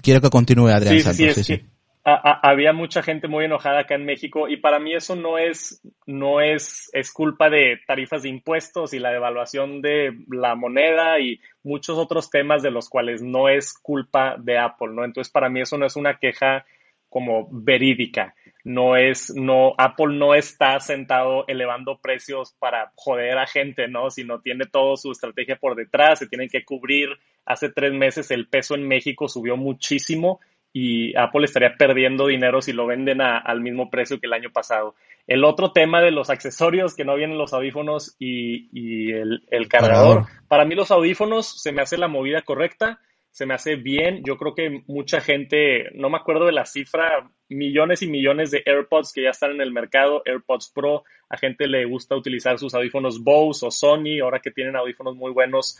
Quiero 0.01 0.21
que 0.21 0.29
continúe 0.31 0.69
Adrián 0.69 0.99
Santos. 1.01 1.35
Sí, 1.35 1.43
sí, 1.43 1.61
sí 2.03 2.09
había 2.41 2.73
mucha 2.73 3.01
gente 3.03 3.27
muy 3.27 3.45
enojada 3.45 3.79
acá 3.81 3.95
en 3.95 4.05
México 4.05 4.47
y 4.47 4.57
para 4.57 4.79
mí 4.79 4.93
eso 4.93 5.15
no 5.15 5.37
es, 5.37 5.81
no 6.05 6.41
es, 6.41 6.89
es 6.93 7.11
culpa 7.11 7.49
de 7.49 7.79
tarifas 7.85 8.23
de 8.23 8.29
impuestos 8.29 8.93
y 8.93 8.99
la 8.99 9.11
devaluación 9.11 9.81
de 9.81 10.17
la 10.29 10.55
moneda 10.55 11.19
y 11.19 11.39
muchos 11.63 11.97
otros 11.97 12.29
temas 12.29 12.63
de 12.63 12.71
los 12.71 12.89
cuales 12.89 13.21
no 13.21 13.49
es 13.49 13.73
culpa 13.73 14.35
de 14.37 14.57
Apple, 14.57 14.89
¿no? 14.93 15.03
Entonces 15.03 15.31
para 15.31 15.49
mí 15.49 15.61
eso 15.61 15.77
no 15.77 15.85
es 15.85 15.95
una 15.95 16.17
queja 16.17 16.65
como 17.09 17.47
verídica. 17.51 18.35
No 18.63 18.95
es, 18.95 19.33
no, 19.35 19.73
Apple 19.77 20.17
no 20.17 20.35
está 20.35 20.79
sentado 20.79 21.45
elevando 21.47 21.97
precios 21.99 22.53
para 22.59 22.91
joder 22.95 23.37
a 23.37 23.47
gente, 23.47 23.87
¿no? 23.87 24.11
Sino 24.11 24.41
tiene 24.41 24.65
toda 24.65 24.95
su 24.95 25.11
estrategia 25.11 25.55
por 25.55 25.75
detrás, 25.75 26.19
se 26.19 26.27
tienen 26.27 26.49
que 26.49 26.63
cubrir. 26.63 27.09
Hace 27.45 27.69
tres 27.69 27.93
meses 27.93 28.29
el 28.31 28.47
peso 28.47 28.75
en 28.75 28.87
México 28.87 29.27
subió 29.27 29.57
muchísimo 29.57 30.39
y 30.71 31.15
Apple 31.17 31.45
estaría 31.45 31.75
perdiendo 31.77 32.27
dinero 32.27 32.61
si 32.61 32.73
lo 32.73 32.85
venden 32.85 33.21
al 33.21 33.61
mismo 33.61 33.89
precio 33.89 34.19
que 34.19 34.27
el 34.27 34.33
año 34.33 34.51
pasado. 34.51 34.95
El 35.27 35.43
otro 35.43 35.71
tema 35.71 36.01
de 36.01 36.11
los 36.11 36.29
accesorios 36.29 36.95
que 36.95 37.05
no 37.05 37.15
vienen 37.15 37.37
los 37.37 37.53
audífonos 37.53 38.15
y, 38.19 39.11
el, 39.11 39.67
cargador. 39.67 40.25
Para 40.47 40.65
mí 40.65 40.75
los 40.75 40.91
audífonos 40.91 41.61
se 41.61 41.71
me 41.71 41.81
hace 41.81 41.97
la 41.97 42.07
movida 42.07 42.41
correcta, 42.41 42.99
se 43.31 43.45
me 43.45 43.53
hace 43.53 43.75
bien. 43.75 44.23
Yo 44.23 44.37
creo 44.37 44.55
que 44.55 44.83
mucha 44.87 45.21
gente, 45.21 45.89
no 45.93 46.09
me 46.09 46.17
acuerdo 46.17 46.45
de 46.45 46.51
la 46.51 46.65
cifra, 46.65 47.29
millones 47.47 48.01
y 48.01 48.07
millones 48.07 48.51
de 48.51 48.63
AirPods 48.65 49.13
que 49.13 49.23
ya 49.23 49.29
están 49.29 49.51
en 49.51 49.61
el 49.61 49.71
mercado, 49.71 50.21
AirPods 50.25 50.71
Pro, 50.73 51.03
a 51.29 51.37
gente 51.37 51.67
le 51.67 51.85
gusta 51.85 52.15
utilizar 52.15 52.57
sus 52.57 52.73
audífonos 52.73 53.23
Bose 53.23 53.65
o 53.65 53.71
Sony, 53.71 54.19
ahora 54.23 54.39
que 54.39 54.51
tienen 54.51 54.75
audífonos 54.75 55.15
muy 55.15 55.31
buenos 55.31 55.77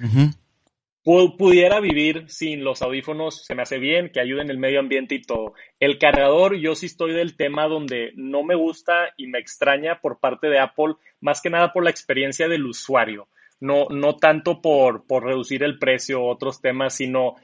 pudiera 1.38 1.80
vivir 1.80 2.30
sin 2.30 2.64
los 2.64 2.84
audífonos, 2.84 3.44
se 3.44 3.56
me 3.56 3.64
hace 3.64 3.80
bien, 3.80 4.12
que 4.12 4.20
ayuden 4.20 4.52
el 4.52 4.60
medio 4.60 4.80
ambiente 4.80 5.16
y 5.16 5.22
todo. 5.22 5.54
El 5.80 5.98
cargador, 5.98 6.58
yo 6.58 6.76
sí 6.76 6.86
estoy 6.86 7.14
del 7.14 7.36
tema 7.36 7.68
donde 7.68 8.12
no 8.16 8.44
me 8.44 8.56
gusta 8.56 9.14
y 9.18 9.26
me 9.26 9.40
extraña 9.40 10.02
por 10.02 10.20
parte 10.20 10.48
de 10.50 10.60
Apple, 10.60 10.96
más 11.20 11.42
que 11.42 11.50
nada 11.50 11.74
por 11.74 11.84
la 11.84 11.90
experiencia 11.90 12.48
del 12.48 12.66
usuario. 12.66 13.28
No, 13.60 13.88
no 13.90 14.18
tanto 14.18 14.62
por, 14.62 15.08
por 15.08 15.24
reducir 15.24 15.64
el 15.64 15.80
precio 15.80 16.22
o 16.22 16.32
otros 16.32 16.62
temas, 16.62 16.94
sino 16.94 17.36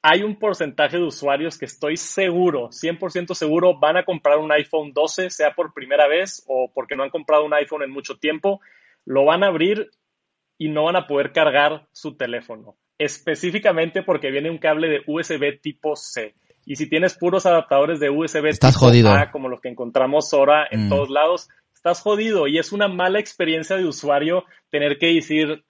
hay 0.00 0.22
un 0.22 0.38
porcentaje 0.38 0.98
de 0.98 1.04
usuarios 1.04 1.58
que 1.58 1.64
estoy 1.64 1.96
seguro, 1.96 2.68
100% 2.68 3.34
seguro, 3.34 3.80
van 3.80 3.96
a 3.96 4.04
comprar 4.04 4.38
un 4.38 4.52
iPhone 4.52 4.92
12, 4.92 5.30
sea 5.30 5.54
por 5.54 5.74
primera 5.74 6.06
vez 6.06 6.44
o 6.46 6.70
porque 6.72 6.94
no 6.94 7.02
han 7.02 7.10
comprado 7.10 7.44
un 7.44 7.52
iPhone 7.52 7.82
en 7.82 7.90
mucho 7.90 8.16
tiempo, 8.16 8.60
lo 9.04 9.24
van 9.24 9.42
a 9.42 9.48
abrir 9.48 9.90
y 10.56 10.68
no 10.68 10.84
van 10.84 10.96
a 10.96 11.08
poder 11.08 11.32
cargar 11.32 11.88
su 11.92 12.16
teléfono 12.16 12.76
específicamente 12.98 14.02
porque 14.02 14.30
viene 14.30 14.50
un 14.50 14.58
cable 14.58 14.88
de 14.88 15.02
USB 15.06 15.60
tipo 15.60 15.96
C. 15.96 16.34
Y 16.66 16.76
si 16.76 16.88
tienes 16.88 17.14
puros 17.16 17.46
adaptadores 17.46 18.00
de 18.00 18.10
USB 18.10 18.46
estás 18.46 18.74
tipo 18.74 18.86
jodido. 18.86 19.10
A, 19.12 19.30
como 19.30 19.48
los 19.48 19.60
que 19.60 19.68
encontramos 19.68 20.32
ahora 20.34 20.66
en 20.70 20.86
mm. 20.86 20.88
todos 20.90 21.08
lados, 21.08 21.48
estás 21.74 22.00
jodido. 22.02 22.46
Y 22.46 22.58
es 22.58 22.72
una 22.72 22.88
mala 22.88 23.20
experiencia 23.20 23.76
de 23.76 23.86
usuario 23.86 24.44
tener 24.70 24.98
que 24.98 25.14
decir, 25.14 25.64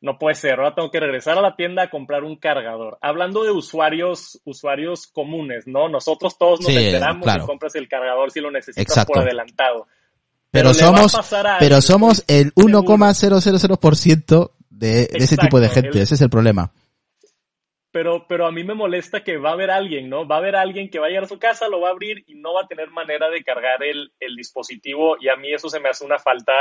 no 0.00 0.18
puede 0.18 0.34
ser, 0.34 0.54
ahora 0.54 0.74
tengo 0.74 0.90
que 0.90 1.00
regresar 1.00 1.36
a 1.36 1.42
la 1.42 1.54
tienda 1.56 1.82
a 1.82 1.90
comprar 1.90 2.24
un 2.24 2.36
cargador. 2.36 2.98
Hablando 3.02 3.44
de 3.44 3.50
usuarios, 3.50 4.40
usuarios 4.44 5.06
comunes, 5.06 5.66
¿no? 5.66 5.88
Nosotros 5.88 6.38
todos 6.38 6.60
nos 6.60 6.70
enteramos 6.70 7.28
y 7.36 7.40
compras 7.40 7.74
el 7.74 7.88
cargador 7.88 8.30
si 8.30 8.40
lo 8.40 8.50
necesitas 8.50 9.04
por 9.04 9.18
adelantado. 9.18 9.86
Pero, 10.50 10.72
somos, 10.72 11.14
pero 11.58 11.82
somos 11.82 12.24
el 12.26 12.54
1,000% 12.54 14.52
de, 14.78 15.08
ese 15.12 15.36
tipo 15.36 15.60
de 15.60 15.68
gente, 15.68 16.00
ese 16.00 16.14
es 16.14 16.20
el 16.20 16.30
problema. 16.30 16.72
Pero, 17.90 18.26
pero 18.28 18.46
a 18.46 18.52
mí 18.52 18.64
me 18.64 18.74
molesta 18.74 19.24
que 19.24 19.38
va 19.38 19.50
a 19.50 19.52
haber 19.54 19.70
alguien, 19.70 20.08
¿no? 20.08 20.26
Va 20.28 20.36
a 20.36 20.38
haber 20.38 20.56
alguien 20.56 20.90
que 20.90 20.98
va 20.98 21.06
a 21.06 21.08
llegar 21.08 21.24
a 21.24 21.28
su 21.28 21.38
casa, 21.38 21.68
lo 21.68 21.80
va 21.80 21.88
a 21.88 21.92
abrir 21.92 22.22
y 22.26 22.34
no 22.34 22.54
va 22.54 22.62
a 22.62 22.68
tener 22.68 22.90
manera 22.90 23.30
de 23.30 23.42
cargar 23.42 23.82
el, 23.82 24.12
dispositivo 24.36 25.16
y 25.20 25.28
a 25.28 25.36
mí 25.36 25.52
eso 25.52 25.68
se 25.68 25.80
me 25.80 25.88
hace 25.88 26.04
una 26.04 26.18
falta 26.18 26.52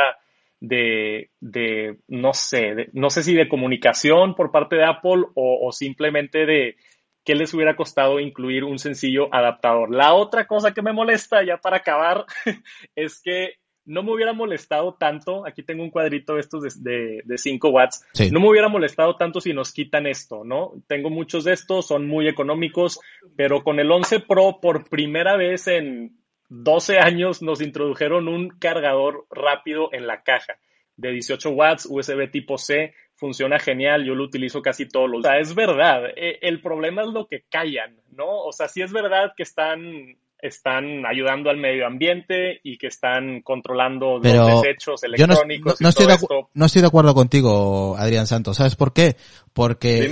de, 0.60 1.30
de 1.40 1.98
no 2.08 2.34
sé, 2.34 2.90
no 2.94 3.10
sé 3.10 3.22
si 3.22 3.36
de 3.36 3.50
comunicación 3.50 4.34
por 4.36 4.52
parte 4.52 4.78
de 4.78 4.86
Apple 4.86 5.26
o, 5.36 5.68
o 5.68 5.72
simplemente 5.72 6.46
de 6.46 6.78
qué 7.24 7.36
les 7.36 7.54
hubiera 7.54 7.76
costado 7.76 8.20
incluir 8.20 8.64
un 8.64 8.80
sencillo 8.80 9.28
adaptador. 9.32 9.94
La 9.94 10.14
otra 10.14 10.48
cosa 10.48 10.74
que 10.74 10.82
me 10.82 10.94
molesta, 10.94 11.44
ya 11.44 11.58
para 11.58 11.78
acabar, 11.78 12.26
es 12.96 13.22
que 13.22 13.58
no 13.88 14.03
me 14.03 14.13
hubiera 14.13 14.34
molestado 14.34 14.94
tanto, 14.94 15.48
aquí 15.48 15.63
tengo 15.63 15.82
un 15.82 15.89
cuadrito 15.89 16.36
de 16.36 16.41
estos 16.41 16.84
de, 16.84 17.24
de, 17.24 17.38
5 17.38 17.70
watts, 17.70 18.06
no 18.32 18.39
me 18.39 18.50
hubiera 18.50 18.67
molestado 18.67 19.15
tanto 19.15 19.41
si 19.41 19.53
nos 19.53 19.72
quitan 19.72 20.06
esto, 20.06 20.44
¿no? 20.44 20.74
Tengo 20.88 21.10
muchos 21.10 21.46
de 21.46 21.53
estos, 21.53 21.88
son 21.88 22.08
muy 22.08 22.27
económicos, 22.27 23.00
pero 23.36 23.63
con 23.63 23.79
el 23.79 23.91
11 23.91 24.20
Pro 24.20 24.60
por 24.62 24.89
primera 24.89 25.38
vez 25.38 25.67
en 25.67 26.17
12 26.50 27.00
años 27.00 27.41
nos 27.41 27.62
introdujeron 27.62 28.27
un 28.27 28.50
cargador 28.50 29.25
rápido 29.32 29.89
en 29.94 30.06
la 30.06 30.22
caja 30.22 30.60
de 30.98 31.12
18 31.12 31.51
watts, 31.51 31.88
USB 31.89 32.29
tipo 32.29 32.58
C, 32.58 32.94
funciona 33.15 33.60
genial, 33.60 34.03
yo 34.03 34.15
lo 34.15 34.24
utilizo 34.24 34.62
casi 34.62 34.88
todos 34.88 35.10
los 35.10 35.24
días. 35.24 35.32
O 35.32 35.34
sea, 35.34 35.41
es 35.41 35.56
verdad, 35.56 36.06
e, 36.15 36.39
el 36.41 36.62
problema 36.62 37.03
es 37.03 37.10
lo 37.10 37.27
que 37.27 37.44
callan, 37.50 37.98
¿no? 38.12 38.44
O 38.44 38.51
sea, 38.51 38.67
sí 38.67 38.82
es 38.82 38.91
verdad 38.91 39.34
que 39.36 39.44
están 39.44 40.17
están 40.39 41.06
ayudando 41.06 41.50
al 41.50 41.58
medio 41.58 41.88
ambiente 41.88 42.60
y 42.63 42.77
que 42.77 42.88
están 42.88 43.41
controlando 43.41 44.20
los 44.20 44.62
desechos 44.62 45.03
electrónicos. 45.03 45.82
no, 45.82 45.89
estoy 45.89 46.06
de 46.06 46.17
no, 46.53 46.65
estoy 46.65 46.82
de 46.82 46.88
acuerdo 46.88 47.13
contigo, 47.15 47.96
Adrián 47.98 48.27
Santos. 48.27 48.58
¿Sabes 48.58 48.75
por 48.75 48.94
qué? 48.94 49.15
Porque 49.53 50.12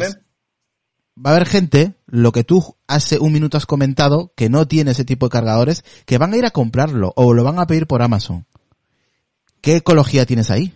va 1.17 1.31
a 1.31 1.35
haber 1.35 1.47
gente, 1.47 1.93
lo 2.07 2.31
que 2.31 2.43
tú 2.43 2.75
hace 2.87 3.19
un 3.19 3.33
minuto 3.33 3.57
has 3.57 3.65
comentado, 3.65 4.33
que 4.35 4.49
no 4.49 4.67
tiene 4.67 4.91
ese 4.91 5.05
tipo 5.05 5.27
de 5.27 5.31
cargadores, 5.31 5.83
que 6.05 6.17
van 6.17 6.33
a 6.33 6.37
ir 6.37 6.45
a 6.45 6.51
comprarlo 6.51 7.13
o 7.15 7.33
lo 7.33 7.43
van 7.43 7.59
a 7.59 7.67
pedir 7.67 7.87
por 7.87 8.01
Amazon. 8.01 8.45
¿Qué 9.61 9.77
ecología 9.77 10.25
tienes 10.25 10.51
ahí? 10.51 10.73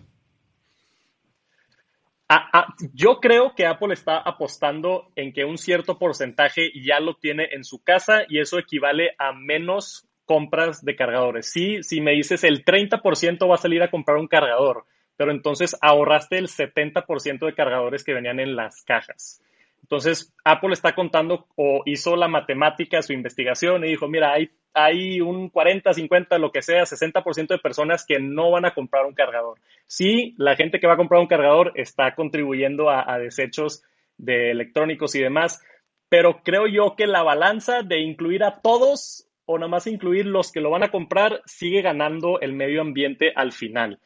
Yo 2.94 3.20
creo 3.20 3.56
que 3.56 3.66
Apple 3.66 3.94
está 3.94 4.18
apostando 4.18 5.12
en 5.16 5.34
que 5.34 5.46
un 5.46 5.58
cierto 5.58 5.98
porcentaje 5.98 6.72
ya 6.76 7.00
lo 7.00 7.16
tiene 7.16 7.50
en 7.52 7.64
su 7.64 7.84
casa 7.84 8.24
y 8.28 8.40
eso 8.40 8.60
equivale 8.60 9.12
a 9.18 9.34
menos 9.34 10.08
compras 10.26 10.86
de 10.86 10.96
cargadores. 10.96 11.52
Sí, 11.52 11.82
si 11.82 12.02
me 12.02 12.12
dices 12.12 12.44
el 12.44 12.64
30% 12.64 13.50
va 13.50 13.56
a 13.56 13.58
salir 13.58 13.82
a 13.82 13.90
comprar 13.90 14.18
un 14.18 14.28
cargador, 14.28 14.86
pero 15.18 15.32
entonces 15.32 15.76
ahorraste 15.82 16.38
el 16.38 16.48
70% 16.48 17.46
de 17.46 17.56
cargadores 17.56 18.04
que 18.04 18.14
venían 18.14 18.40
en 18.40 18.56
las 18.56 18.84
cajas. 18.84 19.42
Entonces, 19.82 20.34
Apple 20.44 20.74
está 20.74 20.94
contando 20.94 21.48
o 21.56 21.82
hizo 21.86 22.16
la 22.16 22.28
matemática, 22.28 23.02
su 23.02 23.14
investigación 23.14 23.84
y 23.84 23.90
dijo, 23.90 24.08
mira, 24.08 24.34
hay, 24.74 25.20
un 25.20 25.50
40, 25.50 25.94
50, 25.94 26.38
lo 26.38 26.52
que 26.52 26.62
sea, 26.62 26.84
60% 26.84 27.48
de 27.48 27.58
personas 27.58 28.06
que 28.06 28.20
no 28.20 28.52
van 28.52 28.66
a 28.66 28.74
comprar 28.74 29.06
un 29.06 29.14
cargador. 29.14 29.60
Sí, 29.88 30.36
la 30.38 30.56
gente 30.56 30.80
que 30.80 30.88
va 30.88 30.94
a 30.94 30.98
comprar 30.98 31.22
un 31.22 31.28
cargador 31.28 31.72
está 31.76 32.14
contribuyendo 32.16 32.90
a, 32.90 33.18
desechos 33.18 33.84
de 34.18 34.52
electrónicos 34.52 35.16
y 35.16 35.22
demás, 35.22 35.62
pero 36.08 36.42
creo 36.44 36.68
yo 36.68 36.96
que 36.96 37.08
la 37.08 37.24
balanza 37.24 37.82
de 37.82 38.00
incluir 38.00 38.44
a 38.44 38.62
todos 38.62 39.28
o 39.46 39.58
nada 39.58 39.70
más 39.70 39.88
incluir 39.88 40.28
los 40.28 40.52
que 40.52 40.62
lo 40.62 40.70
van 40.70 40.84
a 40.84 40.92
comprar 40.92 41.42
sigue 41.46 41.82
ganando 41.82 42.40
el 42.40 42.54
medio 42.54 42.82
ambiente 42.82 43.32
al 43.36 43.52
final. 43.52 44.00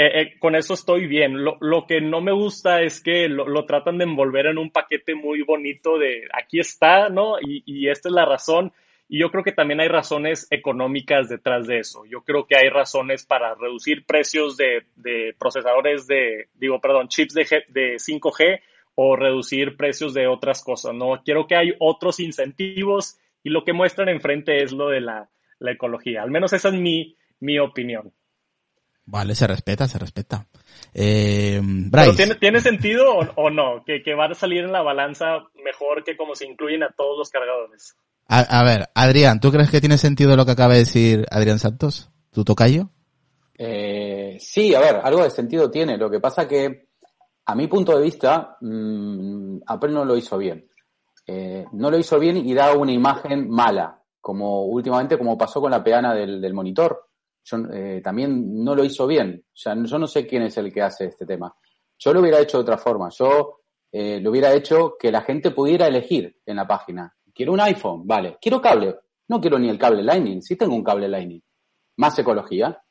Eh, 0.00 0.20
eh, 0.20 0.38
con 0.38 0.54
eso 0.54 0.74
estoy 0.74 1.08
bien. 1.08 1.44
Lo, 1.44 1.86
que 1.88 2.00
no 2.00 2.20
me 2.20 2.30
gusta 2.30 2.82
es 2.82 3.02
que 3.02 3.28
lo, 3.28 3.66
tratan 3.66 3.98
de 3.98 4.04
envolver 4.04 4.46
en 4.46 4.56
un 4.56 4.70
paquete 4.70 5.16
muy 5.16 5.42
bonito 5.42 5.98
de 5.98 6.28
aquí 6.32 6.60
está, 6.60 7.08
¿no? 7.08 7.34
Y, 7.40 7.88
esta 7.88 8.08
es 8.08 8.14
la 8.14 8.24
razón. 8.24 8.72
Y 9.08 9.18
yo 9.18 9.30
creo 9.32 9.42
que 9.42 9.52
también 9.52 9.80
hay 9.80 9.88
razones 9.88 10.46
económicas 10.52 11.28
detrás 11.28 11.66
de 11.66 11.80
eso. 11.80 12.04
Yo 12.04 12.20
creo 12.22 12.46
que 12.46 12.56
hay 12.56 12.68
razones 12.68 13.26
para 13.26 13.56
reducir 13.56 14.06
precios 14.06 14.56
de, 14.56 14.84
procesadores 15.36 16.06
de, 16.06 16.46
digo, 16.54 16.80
perdón, 16.80 17.08
chips 17.08 17.34
de, 17.34 17.64
de 17.68 17.96
5G 17.96 18.60
o 18.94 19.16
reducir 19.16 19.76
precios 19.76 20.14
de 20.14 20.28
otras 20.28 20.62
cosas, 20.62 20.94
¿no? 20.94 21.22
Quiero 21.24 21.48
que 21.48 21.56
hay 21.56 21.74
otros 21.80 22.20
incentivos 22.20 23.18
y 23.42 23.50
lo 23.50 23.64
que 23.64 23.72
muestran 23.72 24.08
enfrente 24.08 24.62
es 24.62 24.70
lo 24.70 24.90
de 24.90 25.00
la, 25.00 25.28
ecología. 25.60 26.22
Al 26.22 26.30
menos 26.30 26.52
esa 26.52 26.68
es 26.68 26.74
mi 26.76 27.58
opinión. 27.58 28.12
Vale, 29.10 29.34
se 29.34 29.46
respeta, 29.46 29.88
se 29.88 29.98
respeta. 29.98 30.46
Eh, 30.92 31.60
Bryce. 31.62 32.14
¿tiene, 32.14 32.34
¿tiene, 32.34 32.60
sentido 32.60 33.06
o, 33.36 33.48
no? 33.48 33.82
Que, 33.86 34.02
que, 34.02 34.14
va 34.14 34.26
a 34.26 34.34
salir 34.34 34.64
en 34.64 34.72
la 34.72 34.82
balanza 34.82 35.38
mejor 35.64 36.04
que 36.04 36.14
como 36.14 36.34
se 36.34 36.46
incluyen 36.46 36.82
a 36.82 36.92
todos 36.94 37.16
los 37.16 37.30
cargadores. 37.30 37.96
A, 38.28 38.62
ver, 38.62 38.90
Adrián, 38.94 39.40
¿tú 39.40 39.50
crees 39.50 39.70
que 39.70 39.80
tiene 39.80 39.96
sentido 39.96 40.36
lo 40.36 40.44
que 40.44 40.52
acaba 40.52 40.74
de 40.74 40.80
decir 40.80 41.24
Adrián 41.30 41.58
Santos? 41.58 42.10
¿Tu 42.30 42.44
tocayo? 42.44 42.90
Eh, 43.56 44.36
sí, 44.38 44.74
a 44.74 44.80
ver, 44.80 45.00
algo 45.02 45.22
de 45.22 45.30
sentido 45.30 45.70
tiene. 45.70 45.96
Lo 45.96 46.10
que 46.10 46.20
pasa 46.20 46.46
que, 46.46 46.88
a 47.46 47.54
mi 47.54 47.66
punto 47.66 47.96
de 47.96 48.04
vista, 48.04 48.58
mmm, 48.60 49.60
Apple 49.66 49.92
no 49.92 50.04
lo 50.04 50.18
hizo 50.18 50.36
bien. 50.36 50.68
Eh, 51.26 51.64
no 51.72 51.90
lo 51.90 51.98
hizo 51.98 52.18
bien 52.18 52.36
y 52.36 52.52
da 52.52 52.74
una 52.74 52.92
imagen 52.92 53.48
mala, 53.48 54.02
como 54.20 54.66
últimamente 54.66 55.16
como 55.16 55.38
pasó 55.38 55.62
con 55.62 55.70
la 55.70 55.82
peana 55.82 56.12
del, 56.12 56.42
del 56.42 56.52
monitor. 56.52 57.07
Yo, 57.48 57.58
eh, 57.72 58.00
también 58.02 58.62
no 58.62 58.74
lo 58.74 58.84
hizo 58.84 59.06
bien. 59.06 59.44
O 59.46 59.56
sea, 59.56 59.74
yo 59.82 59.98
no 59.98 60.06
sé 60.06 60.26
quién 60.26 60.42
es 60.42 60.56
el 60.58 60.72
que 60.72 60.82
hace 60.82 61.06
este 61.06 61.24
tema. 61.24 61.54
Yo 61.98 62.12
lo 62.12 62.20
hubiera 62.20 62.40
hecho 62.40 62.58
de 62.58 62.62
otra 62.62 62.78
forma. 62.78 63.08
Yo 63.10 63.60
eh, 63.90 64.20
lo 64.20 64.30
hubiera 64.30 64.52
hecho 64.52 64.96
que 64.98 65.10
la 65.10 65.22
gente 65.22 65.50
pudiera 65.50 65.86
elegir 65.86 66.40
en 66.44 66.56
la 66.56 66.66
página. 66.66 67.14
Quiero 67.34 67.52
un 67.52 67.60
iPhone, 67.60 68.06
vale. 68.06 68.38
Quiero 68.40 68.60
cable. 68.60 68.96
No 69.28 69.40
quiero 69.40 69.58
ni 69.58 69.68
el 69.68 69.78
cable 69.78 70.02
Lightning. 70.02 70.42
Sí 70.42 70.56
tengo 70.56 70.74
un 70.74 70.84
cable 70.84 71.08
Lightning. 71.08 71.40
Más 71.96 72.18
ecología. 72.18 72.82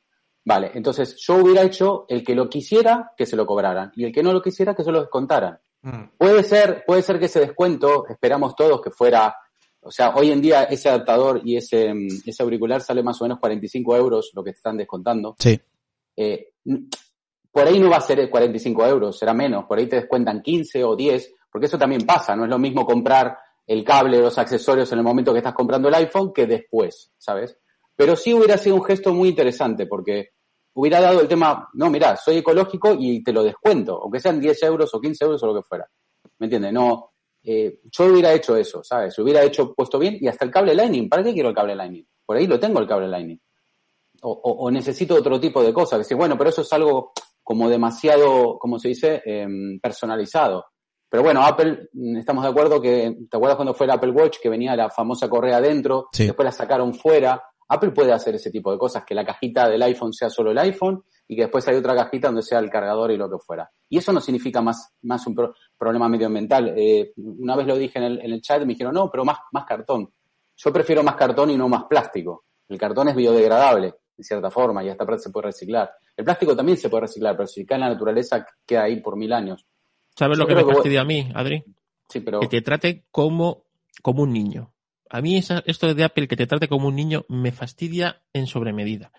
Vale. 0.45 0.71
Entonces 0.73 1.17
yo 1.17 1.35
hubiera 1.35 1.61
hecho 1.63 2.05
el 2.07 2.23
que 2.23 2.33
lo 2.33 2.49
quisiera 2.49 3.11
que 3.15 3.25
se 3.25 3.35
lo 3.35 3.45
cobraran 3.45 3.91
y 3.95 4.05
el 4.05 4.11
que 4.11 4.23
no 4.23 4.33
lo 4.33 4.41
quisiera 4.41 4.73
que 4.73 4.83
se 4.83 4.91
lo 4.91 5.01
descontaran. 5.01 5.59
Mm. 5.81 6.17
Puede 6.17 6.43
ser, 6.43 6.83
puede 6.85 7.01
ser 7.01 7.19
que 7.19 7.25
ese 7.25 7.41
descuento, 7.41 8.05
esperamos 8.07 8.55
todos 8.55 8.81
que 8.81 8.91
fuera 8.91 9.35
o 9.81 9.91
sea, 9.91 10.15
hoy 10.15 10.31
en 10.31 10.41
día 10.41 10.63
ese 10.63 10.89
adaptador 10.89 11.41
y 11.43 11.55
ese, 11.55 11.93
ese 12.25 12.43
auricular 12.43 12.81
sale 12.81 13.03
más 13.03 13.21
o 13.21 13.25
menos 13.25 13.39
45 13.39 13.95
euros, 13.95 14.31
lo 14.33 14.43
que 14.43 14.51
te 14.51 14.57
están 14.57 14.77
descontando. 14.77 15.35
Sí. 15.39 15.59
Eh, 16.15 16.49
por 17.51 17.67
ahí 17.67 17.79
no 17.79 17.89
va 17.89 17.97
a 17.97 18.01
ser 18.01 18.29
45 18.29 18.85
euros, 18.85 19.17
será 19.17 19.33
menos. 19.33 19.65
Por 19.65 19.79
ahí 19.79 19.87
te 19.87 19.97
descuentan 19.97 20.41
15 20.41 20.83
o 20.83 20.95
10, 20.95 21.33
porque 21.51 21.67
eso 21.67 21.77
también 21.77 22.05
pasa. 22.05 22.35
No 22.35 22.43
es 22.43 22.49
lo 22.49 22.59
mismo 22.59 22.85
comprar 22.85 23.37
el 23.65 23.83
cable, 23.83 24.19
los 24.19 24.37
accesorios 24.37 24.91
en 24.91 24.99
el 24.99 25.03
momento 25.03 25.33
que 25.33 25.39
estás 25.39 25.53
comprando 25.53 25.89
el 25.89 25.95
iPhone 25.95 26.31
que 26.33 26.45
después, 26.47 27.11
¿sabes? 27.17 27.57
Pero 27.95 28.15
sí 28.15 28.33
hubiera 28.33 28.57
sido 28.57 28.75
un 28.75 28.83
gesto 28.83 29.13
muy 29.13 29.29
interesante, 29.29 29.87
porque 29.87 30.31
hubiera 30.73 31.01
dado 31.01 31.19
el 31.21 31.27
tema, 31.27 31.67
no, 31.73 31.89
mira, 31.89 32.15
soy 32.15 32.37
ecológico 32.37 32.95
y 32.97 33.23
te 33.23 33.33
lo 33.33 33.43
descuento, 33.43 33.99
aunque 34.01 34.19
sean 34.19 34.39
10 34.39 34.63
euros 34.63 34.93
o 34.93 35.01
15 35.01 35.25
euros 35.25 35.43
o 35.43 35.47
lo 35.47 35.55
que 35.55 35.67
fuera. 35.67 35.89
¿Me 36.39 36.45
entiendes? 36.45 36.71
No, 36.71 37.13
eh, 37.49 37.79
yo 37.89 38.05
hubiera 38.07 38.33
hecho 38.33 38.57
eso, 38.57 38.83
¿sabes? 38.83 39.17
Hubiera 39.19 39.41
hecho 39.41 39.73
puesto 39.73 39.97
bien 39.97 40.17
y 40.19 40.27
hasta 40.27 40.43
el 40.43 40.51
cable 40.51 40.75
Lightning. 40.75 41.07
¿Para 41.07 41.23
qué 41.23 41.31
quiero 41.31 41.47
el 41.47 41.55
cable 41.55 41.77
Lightning? 41.77 42.05
Por 42.25 42.35
ahí 42.35 42.45
lo 42.45 42.59
tengo 42.59 42.81
el 42.81 42.87
cable 42.87 43.07
Lightning. 43.07 43.39
O, 44.23 44.69
necesito 44.69 45.15
otro 45.15 45.39
tipo 45.39 45.63
de 45.63 45.71
cosas. 45.71 46.05
Que 46.05 46.13
bueno, 46.13 46.37
pero 46.37 46.49
eso 46.49 46.63
es 46.63 46.73
algo 46.73 47.13
como 47.41 47.69
demasiado, 47.69 48.59
como 48.59 48.77
se 48.77 48.89
dice, 48.89 49.21
em, 49.23 49.79
personalizado. 49.79 50.65
Pero 51.07 51.23
bueno, 51.23 51.41
Apple, 51.41 51.87
mm, 51.93 52.17
estamos 52.17 52.43
de 52.43 52.49
acuerdo 52.49 52.81
que, 52.81 53.15
¿te 53.29 53.37
acuerdas 53.37 53.55
cuando 53.55 53.73
fue 53.73 53.85
el 53.85 53.91
Apple 53.91 54.11
Watch 54.11 54.39
que 54.43 54.49
venía 54.49 54.75
la 54.75 54.89
famosa 54.89 55.29
correa 55.29 55.57
adentro? 55.57 56.09
Después 56.11 56.43
la 56.45 56.51
sacaron 56.51 56.95
fuera. 56.95 57.41
Apple 57.69 57.91
puede 57.91 58.11
hacer 58.11 58.35
ese 58.35 58.51
tipo 58.51 58.73
de 58.73 58.77
cosas, 58.77 59.05
que 59.05 59.15
la 59.15 59.23
cajita 59.23 59.69
del 59.69 59.83
iPhone 59.83 60.11
sea 60.11 60.29
solo 60.29 60.51
el 60.51 60.57
iPhone 60.57 61.01
y 61.27 61.35
que 61.35 61.43
después 61.43 61.67
hay 61.67 61.75
otra 61.75 61.95
cajita 61.95 62.27
donde 62.27 62.41
sea 62.41 62.59
el 62.59 62.69
cargador 62.69 63.11
y 63.11 63.17
lo 63.17 63.29
que 63.29 63.37
fuera. 63.37 63.69
Y 63.89 63.97
eso 63.97 64.13
no 64.13 64.21
significa 64.21 64.61
más, 64.61 64.93
más 65.01 65.25
un 65.27 65.35
problema 65.77 66.07
medioambiental. 66.07 66.73
Eh, 66.77 67.13
una 67.17 67.55
vez 67.55 67.67
lo 67.67 67.77
dije 67.77 67.99
en 67.99 68.05
el, 68.05 68.21
en 68.21 68.31
el 68.31 68.41
chat 68.41 68.61
me 68.61 68.67
dijeron, 68.67 68.93
no, 68.93 69.09
pero 69.11 69.25
más, 69.25 69.39
más 69.51 69.65
cartón. 69.65 70.09
Yo 70.55 70.73
prefiero 70.73 71.03
más 71.03 71.15
cartón 71.15 71.51
y 71.51 71.57
no 71.57 71.67
más 71.67 71.83
plástico. 71.85 72.45
El 72.69 72.77
cartón 72.77 73.09
es 73.09 73.15
biodegradable, 73.15 73.93
de 74.15 74.23
cierta 74.23 74.49
forma, 74.49 74.83
y 74.83 74.89
hasta 74.89 75.05
parte 75.05 75.23
se 75.23 75.29
puede 75.29 75.47
reciclar. 75.47 75.91
El 76.15 76.25
plástico 76.25 76.55
también 76.55 76.77
se 76.77 76.89
puede 76.89 77.01
reciclar, 77.01 77.35
pero 77.35 77.47
si 77.47 77.65
cae 77.65 77.75
en 77.75 77.81
la 77.81 77.89
naturaleza 77.89 78.45
queda 78.65 78.83
ahí 78.83 78.99
por 79.01 79.17
mil 79.17 79.31
años. 79.33 79.65
¿Sabes 80.15 80.37
lo 80.37 80.47
que 80.47 80.55
me 80.55 80.65
fastidia 80.65 81.01
a 81.01 81.05
mí, 81.05 81.29
Adri? 81.35 81.63
Sí, 82.09 82.21
pero... 82.21 82.39
Que 82.39 82.47
te 82.47 82.61
trate 82.61 83.05
como, 83.11 83.65
como 84.01 84.23
un 84.23 84.33
niño. 84.33 84.73
A 85.09 85.21
mí 85.21 85.37
esto 85.37 85.93
de 85.93 86.03
Apple 86.03 86.27
que 86.27 86.35
te 86.35 86.47
trate 86.47 86.67
como 86.67 86.87
un 86.87 86.95
niño 86.95 87.25
me 87.29 87.51
fastidia 87.51 88.21
en 88.33 88.47
sobremedida 88.47 89.11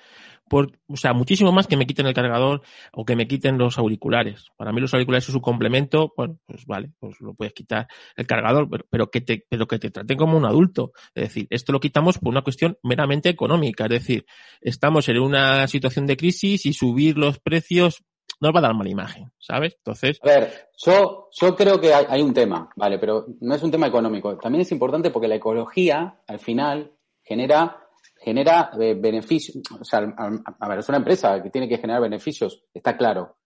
por, 0.49 0.73
o 0.89 0.97
sea, 0.97 1.13
muchísimo 1.13 1.53
más 1.53 1.67
que 1.67 1.77
me 1.77 1.87
quiten 1.87 2.07
el 2.07 2.15
cargador 2.15 2.63
o 2.93 3.05
que 3.05 3.15
me 3.15 3.29
quiten 3.29 3.59
los 3.59 3.79
auriculares. 3.79 4.47
Para 4.57 4.73
mí 4.73 4.81
los 4.81 4.93
auriculares 4.95 5.25
son 5.25 5.37
un 5.37 5.43
complemento, 5.43 6.13
bueno, 6.17 6.39
pues 6.47 6.65
vale, 6.67 6.91
pues 6.99 7.21
lo 7.21 7.35
puedes 7.35 7.53
quitar 7.53 7.87
el 8.17 8.27
cargador, 8.27 8.69
pero, 8.91 9.11
que 9.11 9.21
te, 9.21 9.45
pero 9.49 9.67
que 9.69 9.79
te 9.79 9.91
traten 9.91 10.17
como 10.17 10.37
un 10.37 10.45
adulto. 10.45 10.93
Es 11.15 11.25
decir, 11.25 11.47
esto 11.51 11.73
lo 11.73 11.81
quitamos 11.81 12.19
por 12.19 12.31
una 12.31 12.43
cuestión 12.43 12.79
meramente 12.83 13.29
económica. 13.29 13.85
Es 13.85 13.91
decir, 13.91 14.27
estamos 14.61 15.09
en 15.09 15.21
una 15.21 15.67
situación 15.69 16.07
de 16.07 16.17
crisis 16.17 16.67
y 16.67 16.73
subir 16.73 17.19
los 17.19 17.39
precios 17.39 18.05
nos 18.41 18.55
va 18.55 18.59
a 18.59 18.63
dar 18.63 18.75
mala 18.75 18.91
imagen, 18.91 19.33
¿sabes? 19.39 19.75
Entonces. 19.79 20.19
A 20.23 20.27
ver, 20.27 20.69
yo, 20.77 21.29
yo 21.33 21.57
creo 21.57 21.81
que 21.81 21.93
hay, 21.93 22.07
hay 22.09 22.23
un 22.23 22.33
tema, 22.33 22.71
¿vale? 22.77 22.99
Pero 22.99 23.27
no 23.41 23.55
es 23.55 23.63
un 23.63 23.71
tema 23.71 23.87
económico. 23.87 24.37
También 24.39 24.63
es 24.63 24.73
importante 24.73 25.11
porque 25.11 25.29
la 25.29 25.37
ecología, 25.37 26.21
al 26.27 26.39
final, 26.39 26.93
genera 27.23 27.89
genera 28.21 28.71
eh, 28.81 28.95
beneficios, 28.95 29.63
o 29.79 29.85
sea, 29.85 30.01
a, 30.01 30.69
ver, 30.69 30.79
es 30.79 30.89
una 30.89 30.99
empresa 30.99 31.43
que 31.43 31.51
tiene 31.51 31.69
que 31.69 31.79
generar 31.79 32.03
beneficios, 32.03 32.65
está 32.75 32.97
claro, 32.97 33.37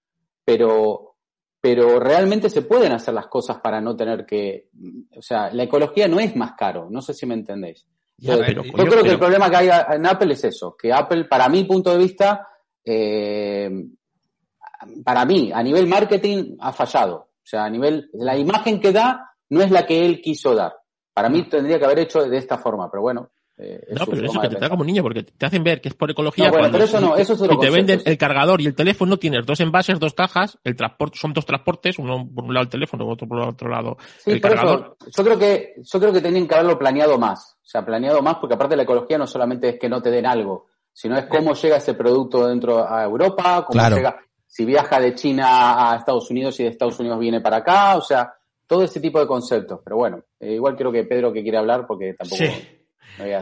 pero, 0.45 1.17
pero 1.61 2.01
realmente 2.01 2.49
se 2.49 2.63
pueden 2.63 2.93
hacer 2.93 3.15
las 3.15 3.27
cosas 3.27 3.59
para 3.61 3.81
no 3.81 3.95
tener 3.95 4.25
que, 4.25 4.71
o 5.17 5.23
sea, 5.23 5.51
la 5.53 5.65
ecología 5.65 6.09
no 6.09 6.19
es 6.21 6.35
más 6.37 6.53
caro, 6.53 6.89
no 6.91 7.03
sé 7.03 7.13
si 7.13 7.27
me 7.27 7.35
entendéis. 7.35 7.87
yo, 8.17 8.41
creo 8.41 9.03
que 9.03 9.11
el 9.11 9.19
problema 9.19 9.51
que 9.51 9.57
hay 9.57 9.69
en 9.91 10.07
Apple 10.07 10.33
es 10.33 10.45
eso, 10.45 10.75
que 10.77 10.93
Apple, 10.93 11.25
para 11.25 11.49
mi 11.49 11.65
punto 11.65 11.93
de 11.93 11.99
vista, 11.99 12.49
eh, 12.85 13.71
para 15.05 15.25
mí, 15.25 15.51
a 15.53 15.63
nivel 15.63 15.87
marketing, 15.87 16.57
ha 16.61 16.73
fallado. 16.73 17.17
O 17.17 17.45
sea, 17.45 17.65
a 17.65 17.71
nivel, 17.71 18.11
la 18.15 18.37
imagen 18.37 18.81
que 18.81 18.93
da 18.93 19.31
no 19.51 19.63
es 19.63 19.71
la 19.71 19.87
que 19.87 20.05
él 20.05 20.21
quiso 20.21 20.55
dar. 20.55 20.75
Para 21.13 21.29
mí 21.29 21.49
tendría 21.49 21.79
que 21.79 21.85
haber 21.85 22.01
hecho 22.01 22.23
de 22.23 22.39
esta 22.39 22.59
forma, 22.59 22.91
pero 22.91 23.03
bueno, 23.03 23.31
eh, 23.59 23.95
no, 23.99 24.07
pero 24.07 24.27
eso 24.27 24.41
que 24.41 24.49
te 24.49 24.57
trata 24.57 24.71
como 24.71 24.83
niño, 24.83 25.03
porque 25.03 25.25
te 25.25 25.47
hacen 25.47 25.63
ver 25.63 25.81
que 25.81 25.91
es 25.91 25.95
por 25.95 26.11
ecología. 26.11 26.51
No, 26.51 26.71
pero 26.71 26.85
eso 26.85 27.01
no, 27.01 27.17
eso 27.17 27.35
es 27.35 27.61
te 27.61 27.71
venden 27.71 28.01
el 28.05 28.17
cargador 28.17 28.61
y 28.61 28.67
el 28.67 28.75
teléfono, 28.75 29.19
tienes 29.19 29.45
dos 29.45 29.61
envases, 29.61 30.01
dos 30.01 30.15
cajas, 30.15 30.59
el 30.65 30.75
transporte, 30.75 31.19
son 31.19 31.33
dos 31.35 31.45
transportes, 31.45 31.99
uno 31.99 32.29
por 32.35 32.45
un 32.45 32.55
lado 32.55 32.65
el 32.65 32.71
teléfono, 32.71 33.07
otro 33.07 33.29
por 33.29 33.41
otro 33.41 33.69
lado 33.69 33.99
el 34.25 34.41
cargador. 34.41 34.97
yo 35.15 35.25
creo 35.25 35.39
que, 35.39 35.75
yo 35.77 36.01
creo 36.01 36.13
que 36.13 36.21
tenían 36.21 36.49
que 36.49 36.55
haberlo 36.55 36.79
planeado 36.79 37.19
más. 37.19 37.59
O 37.63 37.67
sea, 37.73 37.85
planeado 37.85 38.23
más, 38.23 38.37
porque 38.37 38.55
aparte 38.55 38.77
la 38.77 38.83
ecología 38.85 39.19
no 39.19 39.27
solamente 39.27 39.69
es 39.69 39.79
que 39.79 39.89
no 39.89 40.01
te 40.01 40.11
den 40.11 40.27
algo, 40.27 40.67
sino 40.93 41.17
es 41.17 41.27
cómo 41.27 41.53
llega 41.55 41.77
ese 41.77 41.95
producto 41.95 42.49
dentro 42.49 42.89
a 42.89 43.05
Europa, 43.05 43.65
cómo 43.67 43.89
llega, 43.89 44.17
si 44.53 44.67
viaja 44.67 45.01
de 45.01 45.15
China 45.15 45.93
a 45.93 45.97
Estados 45.97 46.31
Unidos 46.31 46.61
y 46.61 46.65
de 46.65 46.69
Estados 46.69 47.01
Unidos 47.01 47.19
viene 47.19 47.41
para 47.41 47.57
acá, 47.57 47.97
o 47.97 48.03
sea, 48.03 48.35
todo 48.67 48.85
ese 48.85 49.01
tipo 49.01 49.19
de 49.19 49.27
conceptos. 49.27 49.81
Pero 49.83 49.97
bueno, 49.97 50.25
eh, 50.39 50.53
igual 50.53 50.77
creo 50.77 50.93
que 50.93 51.05
Pedro 51.05 51.33
que 51.33 51.43
quiere 51.43 51.57
hablar 51.57 51.87
porque 51.87 52.13
tampoco. 52.13 52.43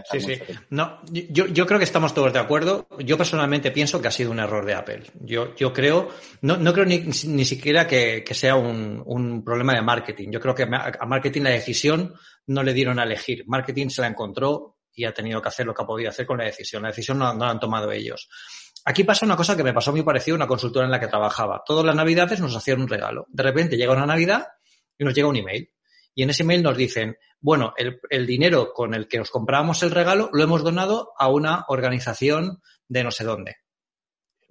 sí, 0.08 0.20
sí. 0.20 0.40
No, 0.68 1.00
yo, 1.10 1.48
yo 1.48 1.66
creo 1.66 1.80
que 1.80 1.84
estamos 1.84 2.14
todos 2.14 2.32
de 2.32 2.38
acuerdo. 2.38 2.86
Yo 3.00 3.18
personalmente 3.18 3.72
pienso 3.72 4.00
que 4.00 4.06
ha 4.06 4.12
sido 4.12 4.30
un 4.30 4.38
error 4.38 4.64
de 4.64 4.74
Apple. 4.74 5.02
Yo, 5.18 5.52
yo 5.56 5.72
creo, 5.72 6.10
no, 6.42 6.56
no 6.58 6.72
creo 6.72 6.86
ni, 6.86 6.98
ni 6.98 7.44
siquiera 7.44 7.88
que, 7.88 8.22
que 8.22 8.34
sea 8.34 8.54
un, 8.54 9.02
un, 9.04 9.42
problema 9.42 9.74
de 9.74 9.82
marketing. 9.82 10.28
Yo 10.30 10.38
creo 10.38 10.54
que 10.54 10.62
a 10.62 11.06
marketing 11.06 11.42
la 11.42 11.50
decisión 11.50 12.14
no 12.46 12.62
le 12.62 12.72
dieron 12.72 13.00
a 13.00 13.02
elegir. 13.02 13.42
Marketing 13.48 13.88
se 13.88 14.02
la 14.02 14.06
encontró 14.06 14.76
y 14.94 15.04
ha 15.06 15.12
tenido 15.12 15.42
que 15.42 15.48
hacer 15.48 15.66
lo 15.66 15.74
que 15.74 15.82
ha 15.82 15.86
podido 15.86 16.10
hacer 16.10 16.24
con 16.24 16.38
la 16.38 16.44
decisión. 16.44 16.82
La 16.82 16.90
decisión 16.90 17.18
no, 17.18 17.34
no 17.34 17.46
la 17.46 17.50
han 17.50 17.58
tomado 17.58 17.90
ellos. 17.90 18.28
Aquí 18.84 19.04
pasa 19.04 19.26
una 19.26 19.36
cosa 19.36 19.56
que 19.56 19.64
me 19.64 19.74
pasó 19.74 19.92
muy 19.92 20.02
parecido 20.02 20.34
a 20.34 20.38
una 20.38 20.46
consultora 20.46 20.86
en 20.86 20.90
la 20.90 21.00
que 21.00 21.08
trabajaba. 21.08 21.62
Todas 21.64 21.84
las 21.84 21.94
navidades 21.94 22.40
nos 22.40 22.56
hacían 22.56 22.80
un 22.80 22.88
regalo. 22.88 23.26
De 23.28 23.42
repente 23.42 23.76
llega 23.76 23.92
una 23.92 24.06
Navidad 24.06 24.46
y 24.96 25.04
nos 25.04 25.14
llega 25.14 25.28
un 25.28 25.36
email 25.36 25.70
y 26.14 26.22
en 26.22 26.30
ese 26.30 26.42
email 26.42 26.62
nos 26.62 26.76
dicen, 26.76 27.16
bueno, 27.40 27.72
el, 27.76 28.00
el 28.10 28.26
dinero 28.26 28.72
con 28.72 28.94
el 28.94 29.08
que 29.08 29.18
nos 29.18 29.30
compramos 29.30 29.82
el 29.82 29.90
regalo 29.90 30.30
lo 30.32 30.42
hemos 30.42 30.62
donado 30.62 31.12
a 31.18 31.28
una 31.28 31.64
organización 31.68 32.60
de 32.88 33.04
no 33.04 33.10
sé 33.10 33.24
dónde. 33.24 33.56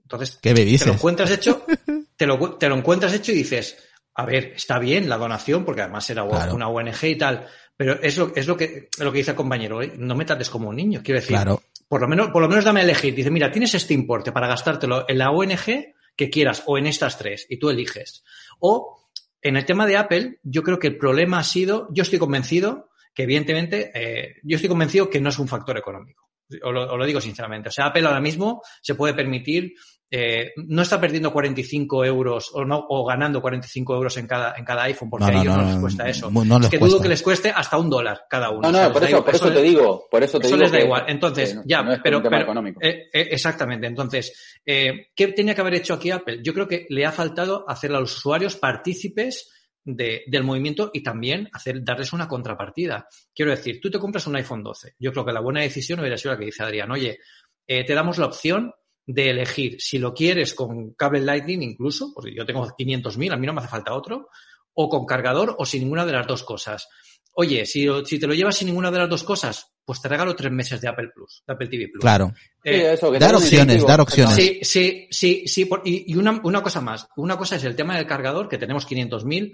Entonces, 0.01 0.39
¿Qué 0.41 0.53
me 0.53 0.65
dices? 0.65 0.81
te 0.81 0.87
lo 0.87 0.93
encuentras 0.93 1.29
hecho, 1.31 1.65
te 2.17 2.25
lo, 2.25 2.57
te 2.57 2.69
lo 2.69 2.75
encuentras 2.75 3.13
hecho 3.13 3.31
y 3.31 3.35
dices, 3.35 3.77
a 4.15 4.25
ver, 4.25 4.53
está 4.55 4.79
bien 4.79 5.07
la 5.07 5.17
donación, 5.17 5.63
porque 5.65 5.81
además 5.81 6.09
era 6.09 6.27
claro. 6.27 6.55
una 6.55 6.67
ONG 6.67 7.03
y 7.03 7.15
tal, 7.17 7.47
pero 7.77 8.01
es 8.01 8.17
lo, 8.17 8.33
es 8.35 8.47
lo 8.47 8.57
que, 8.57 8.89
lo 8.99 9.11
que 9.11 9.19
dice 9.19 9.31
el 9.31 9.37
compañero, 9.37 9.81
¿eh? 9.81 9.93
no 9.95 10.15
me 10.15 10.25
trates 10.25 10.49
como 10.49 10.69
un 10.69 10.75
niño, 10.75 11.01
quiero 11.03 11.19
decir, 11.19 11.35
claro. 11.35 11.61
Por 11.89 12.01
lo 12.01 12.07
menos, 12.07 12.29
por 12.29 12.41
lo 12.41 12.47
menos 12.47 12.63
dame 12.63 12.79
a 12.79 12.83
elegir. 12.83 13.15
Dice, 13.15 13.31
mira, 13.31 13.51
tienes 13.51 13.73
este 13.73 13.93
importe 13.93 14.31
para 14.31 14.47
gastártelo 14.47 15.05
en 15.09 15.17
la 15.17 15.31
ONG 15.31 15.95
que 16.15 16.29
quieras 16.29 16.63
o 16.67 16.77
en 16.77 16.85
estas 16.85 17.17
tres, 17.17 17.47
y 17.49 17.57
tú 17.57 17.69
eliges. 17.69 18.23
O 18.59 19.09
en 19.41 19.57
el 19.57 19.65
tema 19.65 19.87
de 19.87 19.97
Apple, 19.97 20.39
yo 20.43 20.63
creo 20.63 20.77
que 20.79 20.87
el 20.87 20.97
problema 20.97 21.39
ha 21.39 21.43
sido, 21.43 21.87
yo 21.91 22.03
estoy 22.03 22.19
convencido 22.19 22.89
que 23.13 23.23
evidentemente, 23.23 23.91
eh, 23.93 24.35
yo 24.43 24.55
estoy 24.55 24.69
convencido 24.69 25.09
que 25.09 25.19
no 25.19 25.29
es 25.29 25.39
un 25.39 25.47
factor 25.47 25.77
económico. 25.77 26.29
Os 26.63 26.73
lo, 26.73 26.95
lo 26.95 27.05
digo 27.05 27.19
sinceramente. 27.19 27.69
O 27.69 27.71
sea, 27.71 27.87
Apple 27.87 28.05
ahora 28.05 28.21
mismo 28.21 28.61
se 28.81 28.95
puede 28.95 29.13
permitir 29.15 29.73
eh, 30.11 30.53
no 30.67 30.81
está 30.81 30.99
perdiendo 30.99 31.31
45 31.31 32.03
euros 32.05 32.49
o 32.53 32.65
no 32.65 32.83
o 32.89 33.05
ganando 33.05 33.41
45 33.41 33.93
euros 33.95 34.17
en 34.17 34.25
cada 34.27 34.55
en 34.57 34.65
cada 34.65 34.83
iPhone 34.83 35.09
porque 35.09 35.31
No, 35.31 35.37
a 35.37 35.41
ellos 35.43 35.55
no, 35.55 35.61
no, 35.61 35.69
les 35.71 35.79
cuesta 35.79 36.09
eso. 36.09 36.31
no 36.31 36.43
les 36.57 36.65
es 36.65 36.69
que 36.71 36.77
dudo 36.79 36.99
que 36.99 37.09
les 37.09 37.21
cueste 37.21 37.49
hasta 37.51 37.77
un 37.77 37.89
dólar 37.89 38.21
cada 38.29 38.49
uno. 38.49 38.61
No, 38.61 38.69
O 38.69 38.71
no, 38.71 38.77
sea, 38.79 38.91
por 38.91 39.03
eso, 39.03 39.23
por 39.23 39.35
eso 39.35 39.51
te 39.51 39.61
digo, 39.61 40.07
por 40.09 40.23
eso 40.23 40.39
te 40.39 40.47
eso 40.47 40.55
digo 40.55 40.63
les 40.63 40.71
da 40.71 40.77
que- 40.79 40.83
igual. 40.85 41.03
Entonces, 41.07 41.53
que 41.53 41.61
ya, 41.65 41.83
no 41.83 41.93
es 41.93 41.99
pero, 42.03 42.17
un 42.17 42.23
tema 42.23 42.37
pero- 42.37 42.43
económico. 42.45 42.79
eh, 42.81 43.09
eh, 43.13 43.27
exactamente. 43.31 43.85
Entonces, 43.87 44.59
eh, 44.65 45.09
¿qué 45.15 45.27
tenía 45.29 45.53
que 45.53 45.61
haber 45.61 45.75
hecho 45.75 45.93
aquí 45.93 46.09
Apple? 46.09 46.39
Yo 46.43 46.53
creo 46.53 46.67
que 46.67 46.87
le 46.89 47.05
ha 47.05 47.11
faltado 47.11 47.65
hacer 47.69 47.91
a 47.93 47.99
los 47.99 48.17
usuarios 48.17 48.55
partícipes 48.55 49.51
de- 49.85 50.23
del 50.27 50.43
movimiento 50.43 50.91
y 50.93 51.01
también 51.03 51.49
hacer, 51.53 51.83
darles 51.83 52.13
una 52.13 52.27
contrapartida. 52.27 53.07
Quiero 53.33 53.51
decir, 53.51 53.79
tú 53.81 53.89
te 53.89 53.99
compras 53.99 54.25
un 54.27 54.35
iPhone 54.35 54.63
12. 54.63 54.95
Yo 54.99 55.11
creo 55.11 55.25
que 55.25 55.31
la 55.33 55.39
buena 55.41 55.61
decisión 55.61 55.99
hubiera 55.99 56.17
sido 56.17 56.33
la 56.33 56.39
que 56.39 56.45
dice 56.45 56.63
Adrián. 56.63 56.91
Oye, 56.91 57.19
eh, 57.67 57.85
te 57.85 57.93
damos 57.93 58.17
la 58.17 58.25
opción 58.25 58.73
de 59.05 59.29
elegir 59.31 59.81
si 59.81 59.97
lo 59.99 60.13
quieres 60.13 60.53
con 60.53 60.93
cable 60.93 61.21
Lightning 61.21 61.61
incluso, 61.63 62.11
porque 62.13 62.33
yo 62.35 62.45
tengo 62.45 62.65
500.000, 62.67 63.33
a 63.33 63.37
mí 63.37 63.47
no 63.47 63.53
me 63.53 63.59
hace 63.59 63.69
falta 63.69 63.93
otro, 63.93 64.29
o 64.73 64.87
con 64.89 65.05
cargador 65.05 65.55
o 65.57 65.65
sin 65.65 65.81
ninguna 65.81 66.05
de 66.05 66.11
las 66.13 66.27
dos 66.27 66.43
cosas. 66.43 66.87
Oye, 67.33 67.65
si, 67.65 67.87
si 68.05 68.19
te 68.19 68.27
lo 68.27 68.33
llevas 68.33 68.57
sin 68.57 68.67
ninguna 68.67 68.91
de 68.91 68.99
las 68.99 69.09
dos 69.09 69.23
cosas, 69.23 69.71
pues 69.85 70.01
te 70.01 70.09
regalo 70.09 70.35
tres 70.35 70.51
meses 70.51 70.81
de 70.81 70.87
Apple 70.89 71.09
Plus, 71.13 71.43
de 71.47 71.53
Apple 71.53 71.67
TV 71.67 71.87
Plus. 71.91 72.01
Claro. 72.01 72.33
Sí, 72.35 72.69
Eh, 72.69 72.93
eso, 72.93 73.11
que 73.11 73.19
dar 73.19 73.35
opciones, 73.35 73.85
dar 73.85 74.01
opciones. 74.01 74.35
Sí, 74.35 74.59
sí, 74.61 75.07
sí, 75.09 75.43
sí. 75.47 75.65
por- 75.65 75.81
y 75.85 76.11
y 76.11 76.15
una, 76.15 76.39
una 76.43 76.61
cosa 76.61 76.81
más. 76.81 77.07
Una 77.15 77.37
cosa 77.37 77.55
es 77.55 77.63
el 77.63 77.75
tema 77.75 77.95
del 77.97 78.05
cargador, 78.07 78.49
que 78.49 78.57
tenemos 78.57 78.85
500.000 78.87 79.53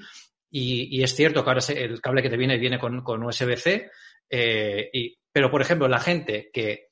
y, 0.51 0.97
y 0.99 1.03
es 1.03 1.13
cierto 1.15 1.43
que 1.43 1.49
ahora 1.49 1.61
el 1.75 2.01
cable 2.01 2.21
que 2.23 2.29
te 2.29 2.37
viene 2.37 2.57
viene 2.57 2.79
con, 2.79 3.01
con 3.03 3.23
USB-C. 3.23 3.89
eh, 4.29 4.89
y, 4.91 5.17
pero, 5.31 5.51
por 5.51 5.61
ejemplo, 5.61 5.87
la 5.87 5.99
gente 5.99 6.49
que 6.53 6.84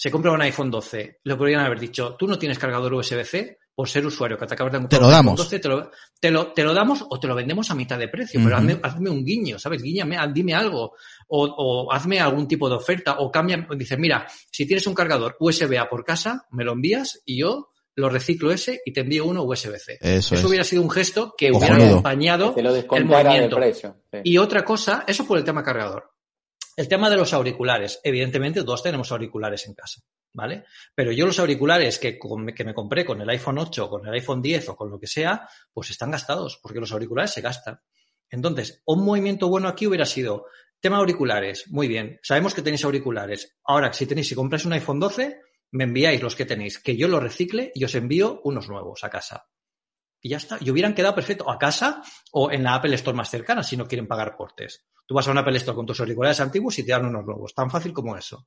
se 0.00 0.10
compra 0.10 0.32
un 0.32 0.40
iPhone 0.40 0.70
12, 0.70 1.18
le 1.24 1.36
podrían 1.36 1.60
haber 1.60 1.78
dicho, 1.78 2.16
tú 2.18 2.26
no 2.26 2.38
tienes 2.38 2.58
cargador 2.58 2.94
USB-C 2.94 3.58
por 3.74 3.86
ser 3.86 4.06
usuario 4.06 4.38
que 4.38 4.46
te 4.46 4.54
acabas 4.54 4.72
de 4.72 4.78
comprar 4.78 4.98
Te 4.98 5.02
lo 5.04 5.08
un 5.08 5.12
iPhone 5.12 5.26
damos. 5.26 5.40
12, 5.40 5.58
te 5.58 5.68
lo, 5.68 5.90
te, 6.18 6.30
lo, 6.30 6.52
te 6.54 6.64
lo 6.64 6.72
damos 6.72 7.04
o 7.06 7.20
te 7.20 7.28
lo 7.28 7.34
vendemos 7.34 7.70
a 7.70 7.74
mitad 7.74 7.98
de 7.98 8.08
precio. 8.08 8.40
Pero 8.42 8.56
hazme, 8.56 8.80
hazme 8.82 9.10
un 9.10 9.22
guiño, 9.22 9.58
¿sabes? 9.58 9.82
Guíñame, 9.82 10.16
dime 10.32 10.54
algo. 10.54 10.94
O, 11.28 11.44
o 11.44 11.92
hazme 11.92 12.18
algún 12.18 12.48
tipo 12.48 12.70
de 12.70 12.76
oferta. 12.76 13.16
O 13.18 13.30
cambia, 13.30 13.66
o 13.68 13.74
dices, 13.74 13.98
mira, 13.98 14.26
si 14.50 14.66
tienes 14.66 14.86
un 14.86 14.94
cargador 14.94 15.36
USB-A 15.38 15.90
por 15.90 16.02
casa, 16.02 16.46
me 16.50 16.64
lo 16.64 16.72
envías 16.72 17.20
y 17.26 17.38
yo 17.40 17.68
lo 17.94 18.08
reciclo 18.08 18.52
ese 18.52 18.80
y 18.86 18.94
te 18.94 19.02
envío 19.02 19.26
uno 19.26 19.42
USB-C. 19.42 19.98
Eso 20.00 20.34
es. 20.34 20.42
hubiera 20.42 20.64
sido 20.64 20.80
un 20.80 20.90
gesto 20.90 21.34
que 21.36 21.50
hubiera 21.52 21.76
acompañado 21.76 22.54
Que 22.54 22.62
te 22.62 22.68
lo 22.68 22.74
el 22.96 23.04
movimiento. 23.04 23.56
precio. 23.56 23.96
sí. 24.10 24.20
Y 24.24 24.38
otra 24.38 24.64
cosa, 24.64 25.04
eso 25.06 25.26
por 25.26 25.36
el 25.36 25.44
tema 25.44 25.62
cargador. 25.62 26.10
El 26.80 26.88
tema 26.88 27.10
de 27.10 27.18
los 27.18 27.34
auriculares. 27.34 28.00
Evidentemente, 28.02 28.64
todos 28.64 28.82
tenemos 28.82 29.12
auriculares 29.12 29.66
en 29.66 29.74
casa, 29.74 30.00
¿vale? 30.32 30.64
Pero 30.94 31.12
yo 31.12 31.26
los 31.26 31.38
auriculares 31.38 31.98
que, 31.98 32.18
que 32.56 32.64
me 32.64 32.72
compré 32.72 33.04
con 33.04 33.20
el 33.20 33.28
iPhone 33.28 33.58
8, 33.58 33.90
con 33.90 34.06
el 34.06 34.14
iPhone 34.14 34.40
10 34.40 34.70
o 34.70 34.76
con 34.76 34.90
lo 34.90 34.98
que 34.98 35.06
sea, 35.06 35.46
pues 35.74 35.90
están 35.90 36.10
gastados, 36.10 36.58
porque 36.62 36.80
los 36.80 36.90
auriculares 36.90 37.32
se 37.32 37.42
gastan. 37.42 37.82
Entonces, 38.30 38.80
un 38.86 39.04
movimiento 39.04 39.50
bueno 39.50 39.68
aquí 39.68 39.86
hubiera 39.86 40.06
sido 40.06 40.46
tema 40.80 40.96
auriculares. 40.96 41.68
Muy 41.68 41.86
bien, 41.86 42.18
sabemos 42.22 42.54
que 42.54 42.62
tenéis 42.62 42.82
auriculares. 42.86 43.58
Ahora, 43.62 43.92
si 43.92 44.06
tenéis, 44.06 44.28
si 44.28 44.34
compráis 44.34 44.64
un 44.64 44.72
iPhone 44.72 45.00
12, 45.00 45.38
me 45.72 45.84
enviáis 45.84 46.22
los 46.22 46.34
que 46.34 46.46
tenéis, 46.46 46.78
que 46.78 46.96
yo 46.96 47.08
los 47.08 47.22
recicle 47.22 47.72
y 47.74 47.84
os 47.84 47.94
envío 47.94 48.40
unos 48.42 48.70
nuevos 48.70 49.04
a 49.04 49.10
casa. 49.10 49.50
Y 50.22 50.28
ya 50.30 50.36
está. 50.36 50.58
Y 50.60 50.70
hubieran 50.70 50.94
quedado 50.94 51.14
perfecto 51.14 51.50
a 51.50 51.58
casa 51.58 52.02
o 52.32 52.50
en 52.50 52.62
la 52.62 52.74
Apple 52.74 52.94
Store 52.94 53.16
más 53.16 53.30
cercana 53.30 53.62
si 53.62 53.76
no 53.76 53.86
quieren 53.86 54.06
pagar 54.06 54.36
portes. 54.36 54.84
Tú 55.06 55.14
vas 55.14 55.26
a 55.26 55.30
una 55.30 55.40
Apple 55.40 55.56
Store 55.56 55.74
con 55.76 55.86
tus 55.86 55.98
auriculares 56.00 56.40
antiguos 56.40 56.78
y 56.78 56.84
te 56.84 56.92
dan 56.92 57.06
unos 57.06 57.24
nuevos. 57.24 57.54
Tan 57.54 57.70
fácil 57.70 57.92
como 57.92 58.16
eso. 58.16 58.46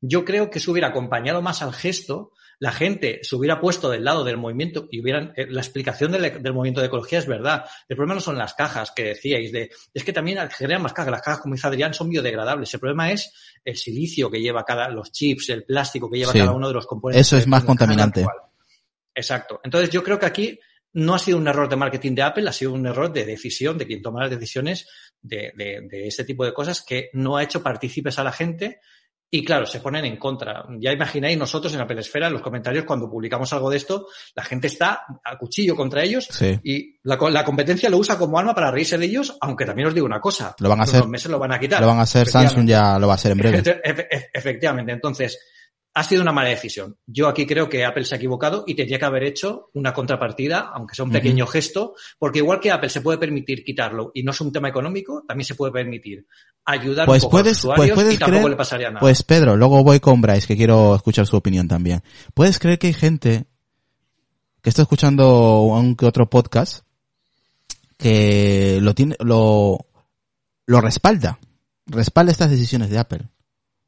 Yo 0.00 0.24
creo 0.24 0.50
que 0.50 0.60
se 0.60 0.70
hubiera 0.70 0.88
acompañado 0.88 1.40
más 1.40 1.62
al 1.62 1.72
gesto, 1.72 2.32
la 2.58 2.72
gente 2.72 3.20
se 3.22 3.34
hubiera 3.36 3.60
puesto 3.60 3.90
del 3.90 4.04
lado 4.04 4.22
del 4.22 4.36
movimiento 4.36 4.86
y 4.90 5.00
hubieran, 5.00 5.32
eh, 5.36 5.46
la 5.48 5.60
explicación 5.60 6.12
del, 6.12 6.42
del 6.42 6.52
movimiento 6.52 6.80
de 6.80 6.86
ecología 6.88 7.18
es 7.18 7.26
verdad. 7.26 7.64
El 7.88 7.96
problema 7.96 8.14
no 8.14 8.20
son 8.20 8.36
las 8.38 8.54
cajas 8.54 8.92
que 8.92 9.04
decíais 9.04 9.50
de, 9.50 9.70
es 9.92 10.04
que 10.04 10.12
también 10.12 10.38
generan 10.50 10.82
más 10.82 10.92
cajas. 10.92 11.10
Las 11.10 11.22
cajas, 11.22 11.40
como 11.40 11.54
dice 11.54 11.66
Adrián, 11.66 11.94
son 11.94 12.10
biodegradables. 12.10 12.72
El 12.74 12.80
problema 12.80 13.10
es 13.10 13.32
el 13.64 13.76
silicio 13.76 14.30
que 14.30 14.40
lleva 14.40 14.64
cada, 14.64 14.88
los 14.88 15.10
chips, 15.10 15.48
el 15.50 15.64
plástico 15.64 16.10
que 16.10 16.18
lleva 16.18 16.32
Sí. 16.32 16.38
cada 16.38 16.52
uno 16.52 16.68
de 16.68 16.74
los 16.74 16.86
componentes. 16.86 17.26
Eso 17.26 17.36
es 17.36 17.46
más 17.46 17.64
contaminante. 17.64 18.24
Exacto. 19.14 19.60
Entonces 19.64 19.90
yo 19.90 20.02
creo 20.02 20.18
que 20.18 20.26
aquí 20.26 20.58
no 20.94 21.14
ha 21.14 21.18
sido 21.18 21.38
un 21.38 21.46
error 21.48 21.68
de 21.68 21.76
marketing 21.76 22.14
de 22.14 22.22
Apple, 22.22 22.48
ha 22.48 22.52
sido 22.52 22.72
un 22.72 22.86
error 22.86 23.12
de 23.12 23.24
decisión 23.24 23.76
de 23.78 23.86
quien 23.86 24.00
toma 24.02 24.22
las 24.22 24.30
decisiones 24.30 24.88
de, 25.20 25.52
de, 25.56 25.80
de 25.90 26.06
este 26.08 26.24
tipo 26.24 26.44
de 26.44 26.52
cosas 26.54 26.82
que 26.86 27.10
no 27.12 27.36
ha 27.36 27.42
hecho 27.42 27.62
partícipes 27.62 28.18
a 28.18 28.24
la 28.24 28.32
gente 28.32 28.80
y 29.30 29.44
claro, 29.44 29.66
se 29.66 29.80
ponen 29.80 30.04
en 30.04 30.16
contra. 30.16 30.64
Ya 30.78 30.92
imagináis 30.92 31.36
nosotros 31.36 31.74
en 31.74 31.80
Apple 31.80 31.98
Esfera, 31.98 32.28
en 32.28 32.34
los 32.34 32.42
comentarios, 32.42 32.84
cuando 32.84 33.10
publicamos 33.10 33.52
algo 33.52 33.68
de 33.68 33.78
esto, 33.78 34.06
la 34.36 34.44
gente 34.44 34.68
está 34.68 35.00
a 35.24 35.36
cuchillo 35.38 35.74
contra 35.74 36.04
ellos 36.04 36.28
Sí. 36.30 36.60
y 36.62 37.00
la, 37.02 37.16
la 37.30 37.44
competencia 37.44 37.90
lo 37.90 37.98
usa 37.98 38.16
como 38.16 38.38
arma 38.38 38.54
para 38.54 38.70
reírse 38.70 38.96
de 38.96 39.06
ellos, 39.06 39.36
aunque 39.40 39.64
también 39.64 39.88
os 39.88 39.94
digo 39.94 40.06
una 40.06 40.20
cosa. 40.20 40.54
Lo 40.60 40.68
van 40.68 40.78
a 40.78 40.84
en 40.84 40.88
hacer. 40.88 41.00
unos 41.00 41.10
meses 41.10 41.30
lo 41.32 41.40
van 41.40 41.52
a 41.52 41.58
quitar. 41.58 41.80
Lo 41.80 41.88
van 41.88 41.98
a 41.98 42.02
hacer, 42.02 42.28
Samsung 42.28 42.68
ya 42.68 42.96
lo 43.00 43.08
va 43.08 43.14
a 43.14 43.16
hacer 43.16 43.32
en 43.32 43.38
breve. 43.38 43.58
Efe- 43.62 43.80
efe- 43.82 44.26
Efectivamente. 44.32 44.92
Entonces, 44.92 45.36
ha 45.96 46.02
sido 46.02 46.22
una 46.22 46.32
mala 46.32 46.48
decisión. 46.48 46.96
Yo 47.06 47.28
aquí 47.28 47.46
creo 47.46 47.68
que 47.68 47.84
Apple 47.84 48.04
se 48.04 48.14
ha 48.14 48.18
equivocado 48.18 48.64
y 48.66 48.74
tendría 48.74 48.98
que 48.98 49.04
haber 49.04 49.22
hecho 49.22 49.70
una 49.74 49.92
contrapartida, 49.94 50.70
aunque 50.74 50.96
sea 50.96 51.04
un 51.04 51.12
pequeño 51.12 51.46
gesto, 51.46 51.94
porque 52.18 52.40
igual 52.40 52.58
que 52.58 52.72
Apple 52.72 52.88
se 52.90 53.00
puede 53.00 53.16
permitir 53.18 53.64
quitarlo 53.64 54.10
y 54.12 54.24
no 54.24 54.32
es 54.32 54.40
un 54.40 54.50
tema 54.52 54.68
económico, 54.68 55.22
también 55.28 55.46
se 55.46 55.54
puede 55.54 55.72
permitir 55.72 56.26
ayudar 56.64 57.06
Pues 57.06 57.22
un 57.22 57.30
poco 57.30 57.42
puedes- 57.42 57.46
a 57.46 57.50
los 57.50 57.58
usuarios 57.64 57.86
pues 57.86 57.94
puedes 57.94 58.14
y 58.14 58.18
tampoco 58.18 58.38
creer- 58.40 58.50
le 58.50 58.56
pasaría 58.56 58.88
nada. 58.88 59.00
Pues 59.00 59.22
Pedro, 59.22 59.56
luego 59.56 59.84
voy 59.84 60.00
con 60.00 60.20
Bryce, 60.20 60.48
que 60.48 60.56
quiero 60.56 60.96
escuchar 60.96 61.26
su 61.28 61.36
opinión 61.36 61.68
también. 61.68 62.02
¿Puedes 62.34 62.58
creer 62.58 62.78
que 62.80 62.88
hay 62.88 62.92
gente 62.94 63.44
que 64.62 64.70
está 64.70 64.82
escuchando 64.82 65.60
un 65.62 65.94
que 65.94 66.06
otro 66.06 66.28
podcast 66.28 66.84
que 67.96 68.78
lo 68.82 68.94
tiene, 68.94 69.16
lo, 69.20 69.86
lo 70.66 70.80
respalda? 70.80 71.38
Respalda 71.86 72.32
estas 72.32 72.50
decisiones 72.50 72.90
de 72.90 72.98
Apple. 72.98 73.28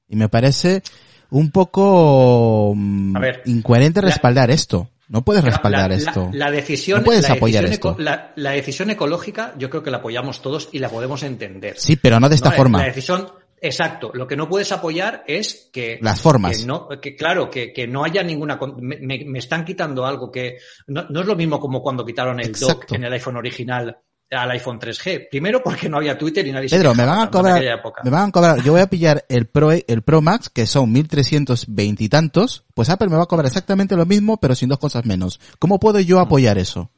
Y 0.09 0.17
me 0.17 0.29
parece 0.29 0.83
un 1.31 1.51
poco 1.51 2.73
mm, 2.75 3.17
A 3.17 3.21
ver, 3.21 3.43
incoherente 3.47 4.01
la- 4.03 4.09
respaldar 4.09 4.51
esto. 4.51 4.89
No 5.09 5.23
puedes 5.23 5.45
respaldar 5.45 5.91
la, 5.91 5.97
esto. 5.97 6.31
La, 6.33 6.47
la 6.47 6.51
decisión, 6.51 6.99
No 6.99 7.05
puedes 7.05 7.31
apoyar 7.31 7.63
decisión 7.63 7.93
esto. 7.95 8.03
eco- 8.03 8.33
la- 8.35 8.51
decisión 8.53 8.91
ecológica, 8.91 9.55
yo 9.57 9.71
creo 9.71 9.83
que 9.83 9.91
la 9.93 9.99
apoyamos 9.99 10.43
todos 10.43 10.69
y 10.73 10.81
la 10.81 10.89
podemos 10.89 11.23
entender. 11.23 11.75
Sí, 11.79 11.95
pero 11.97 12.19
no 12.19 12.29
de 12.29 12.35
esta 12.35 12.51
No, 12.51 12.57
forma. 12.57 12.79
La 12.81 12.87
decisión, 12.87 13.31
exacto. 13.61 14.11
Lo 14.15 14.27
que 14.27 14.37
no 14.37 14.49
puedes 14.49 14.73
apoyar 14.73 15.23
es 15.29 15.71
que 15.73 16.01
Las 16.03 16.21
formas. 16.21 16.59
que 16.59 16.67
no, 16.67 16.89
que 17.01 17.15
claro, 17.15 17.49
que, 17.49 17.73
que 17.73 17.87
no 17.87 18.03
haya 18.05 18.25
ninguna, 18.25 18.59
me, 18.81 18.97
me- 18.99 19.25
me 19.25 19.39
están 19.39 19.65
quitando 19.65 20.05
algo 20.05 20.33
que 20.33 20.57
no, 20.89 21.05
no 21.09 21.21
es 21.21 21.27
lo 21.27 21.37
mismo 21.37 21.61
como 21.61 21.81
cuando 21.83 22.05
quitaron 22.05 22.41
el 22.41 22.51
dock 22.53 22.91
en 22.93 23.05
el 23.05 23.13
iPhone 23.13 23.37
original 23.37 23.97
al 24.31 24.51
iPhone 24.51 24.81
3G. 24.81 25.29
Primero 25.31 25.63
porque 25.63 25.89
no 25.89 25.99
había 25.99 26.19
Twitter 26.19 26.47
y 26.47 26.53
nadie 26.53 26.69
se 26.69 26.77
Pedro, 26.77 26.91
me 26.91 27.03
quejaba 27.03 27.17
van 27.17 27.29
a 27.29 27.31
cobrar, 27.31 27.63
me 28.05 28.11
van 28.11 28.29
a 28.29 28.33
cobrar, 28.33 28.63
yo 28.63 28.73
voy 28.73 28.81
a 28.81 28.89
pillar 28.89 29.25
el 29.29 29.47
Pro, 29.47 29.71
el 29.73 30.03
Pro 30.03 30.21
Max, 30.21 30.51
que 30.51 30.67
son 30.67 30.93
1320 30.93 32.05
y 32.05 32.09
tantos, 32.09 32.65
pues 32.75 32.89
Apple 32.91 33.09
me 33.09 33.17
va 33.17 33.25
a 33.25 33.27
cobrar 33.27 33.47
exactamente 33.47 33.97
lo 33.97 34.07
mismo, 34.07 34.39
pero 34.39 34.55
sin 34.55 34.69
dos 34.69 34.79
cosas 34.79 35.05
menos. 35.05 35.41
¿Cómo 35.59 35.79
puedo 35.79 36.01
yo 36.01 36.21
apoyar 36.21 36.59
eso? 36.59 36.91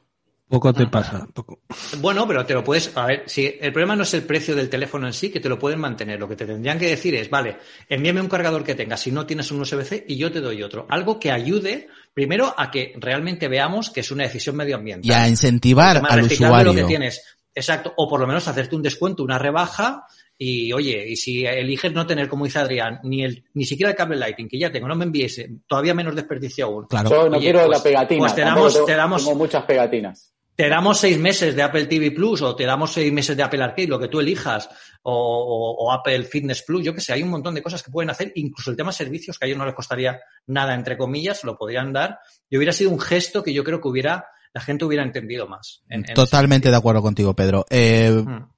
Poco 0.49 0.73
te 0.73 0.87
pasa. 0.87 1.27
Poco. 1.35 1.61
Bueno, 1.99 2.27
pero 2.27 2.45
te 2.47 2.55
lo 2.55 2.65
puedes, 2.65 2.97
a 2.97 3.07
ver, 3.07 3.25
si 3.27 3.47
el 3.61 3.71
problema 3.73 3.95
no 3.97 4.03
es 4.05 4.15
el 4.15 4.23
precio 4.23 4.55
del 4.55 4.71
teléfono 4.71 5.07
en 5.07 5.13
sí, 5.13 5.31
que 5.31 5.41
te 5.41 5.49
lo 5.49 5.59
pueden 5.59 5.79
mantener. 5.79 6.19
Lo 6.19 6.29
que 6.29 6.37
te 6.37 6.47
tendrían 6.47 6.79
que 6.79 6.87
decir 6.89 7.15
es, 7.15 7.29
vale, 7.29 7.59
envíame 7.89 8.21
un 8.21 8.29
cargador 8.29 8.65
que 8.65 8.75
tengas 8.75 9.01
si 9.01 9.13
no 9.13 9.27
tienes 9.27 9.51
un 9.51 9.61
USB-C 9.61 10.07
y 10.09 10.17
yo 10.17 10.33
te 10.33 10.41
doy 10.41 10.63
otro. 10.63 10.87
Algo 10.89 11.21
que 11.21 11.31
ayude, 11.31 11.89
primero, 12.15 12.55
a 12.57 12.71
que 12.71 12.95
realmente 12.99 13.49
veamos 13.49 13.91
que 13.91 14.01
es 14.01 14.11
una 14.11 14.25
decisión 14.25 14.57
medioambiental. 14.57 15.11
Y 15.11 15.13
a 15.13 15.29
incentivar 15.29 15.99
al 16.09 16.23
reciclable 16.23 16.65
lo 16.65 16.71
que 16.73 16.77
usuario. 16.79 16.87
tienes. 16.87 17.23
Exacto. 17.55 17.93
O 17.97 18.09
por 18.09 18.21
lo 18.21 18.27
menos 18.27 18.47
hacerte 18.49 18.75
un 18.77 18.83
descuento, 18.83 19.23
una 19.23 19.39
rebaja. 19.39 20.05
Y 20.41 20.73
oye, 20.73 21.05
y 21.09 21.17
si 21.17 21.45
eliges 21.45 21.93
no 21.93 22.07
tener, 22.07 22.29
como 22.29 22.45
dice 22.45 22.61
Adrián, 22.61 23.01
ni 23.03 23.25
el, 23.25 23.43
ni 23.55 23.65
siquiera 23.65 23.91
el 23.91 23.97
cable 23.97 24.17
Lighting, 24.17 24.49
que 24.49 24.57
ya 24.57 24.71
tengo, 24.71 24.87
no 24.87 24.95
me 24.95 25.05
envíes, 25.05 25.45
todavía 25.67 25.95
menos 25.95 26.15
desperdicio 26.15 26.67
aún. 26.67 26.87
Claro. 26.87 27.11
Yo 27.11 27.29
no 27.29 27.37
Oye, 27.39 27.41
quiero 27.47 27.67
pues- 27.67 27.77
la 27.79 27.83
pegatina. 27.83 28.21
pues 28.21 28.35
te 28.37 28.41
damos- 28.43 28.73
tengo- 28.73 28.87
te 28.87 28.95
damos- 28.95 29.25
Tengo 29.25 29.37
muchas 29.37 29.65
pegatinas. 29.65 30.33
Te 30.59 30.69
damos 30.69 30.99
seis 30.99 31.17
meses 31.21 31.55
de 31.55 31.63
Apple 31.63 31.87
TV 31.87 32.11
Plus 32.11 32.43
o 32.43 32.57
te 32.57 32.65
damos 32.67 32.93
seis 32.93 33.13
meses 33.13 33.37
de 33.37 33.45
Apple 33.45 33.63
Arcade, 33.63 33.87
lo 33.87 34.01
que 34.01 34.09
tú 34.09 34.19
elijas, 34.19 34.69
o, 35.03 35.13
o- 35.15 35.85
o 35.87 35.93
Apple 35.93 36.25
Fitness 36.25 36.65
Plus, 36.65 36.85
yo 36.85 36.93
que 36.93 37.01
sé, 37.01 37.13
hay 37.13 37.23
un 37.23 37.29
montón 37.29 37.55
de 37.55 37.63
cosas 37.63 37.81
que 37.81 37.93
pueden 37.93 38.11
hacer, 38.11 38.33
incluso 38.35 38.73
el 38.73 38.77
tema 38.77 38.91
servicios, 38.91 39.39
que 39.39 39.45
a 39.45 39.47
ellos 39.47 39.57
no 39.59 39.65
les 39.67 39.75
costaría 39.77 40.19
nada, 40.49 40.75
entre 40.75 40.99
comillas, 40.99 41.45
lo 41.45 41.57
podrían 41.57 41.93
dar, 41.93 42.19
y 42.51 42.57
hubiera 42.57 42.73
sido 42.73 42.91
un 42.91 42.99
gesto 42.99 43.45
que 43.45 43.55
yo 43.55 43.63
creo 43.63 43.81
que 43.81 43.87
hubiera, 43.87 44.27
la 44.53 44.61
gente 44.61 44.85
hubiera 44.85 45.05
entendido 45.05 45.47
más. 45.47 45.85
en- 45.89 46.05
en 46.09 46.15
Totalmente 46.15 46.71
de 46.73 46.77
acuerdo 46.77 47.03
contigo, 47.03 47.35
Pedro. 47.37 47.65
Eh. 47.71 48.11
Mm. 48.11 48.51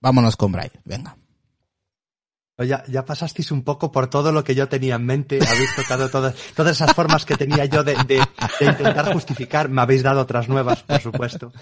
vámonos 0.00 0.36
con 0.36 0.52
Bryce, 0.52 0.78
venga. 0.84 1.16
Ya, 2.66 2.82
ya 2.88 3.04
pasasteis 3.04 3.52
un 3.52 3.62
poco 3.62 3.92
por 3.92 4.08
todo 4.10 4.32
lo 4.32 4.42
que 4.42 4.54
yo 4.54 4.68
tenía 4.68 4.96
en 4.96 5.06
mente, 5.06 5.38
habéis 5.46 5.76
tocado 5.76 6.08
todas, 6.08 6.34
todas 6.56 6.74
esas 6.76 6.92
formas 6.92 7.24
que 7.24 7.36
tenía 7.36 7.64
yo 7.66 7.84
de, 7.84 7.94
de- 8.06 8.20
de 8.58 8.66
intentar 8.66 9.12
justificar, 9.12 9.68
me 9.68 9.80
habéis 9.80 10.02
dado 10.02 10.20
otras 10.20 10.48
nuevas, 10.48 10.82
por 10.82 11.00
supuesto, 11.00 11.52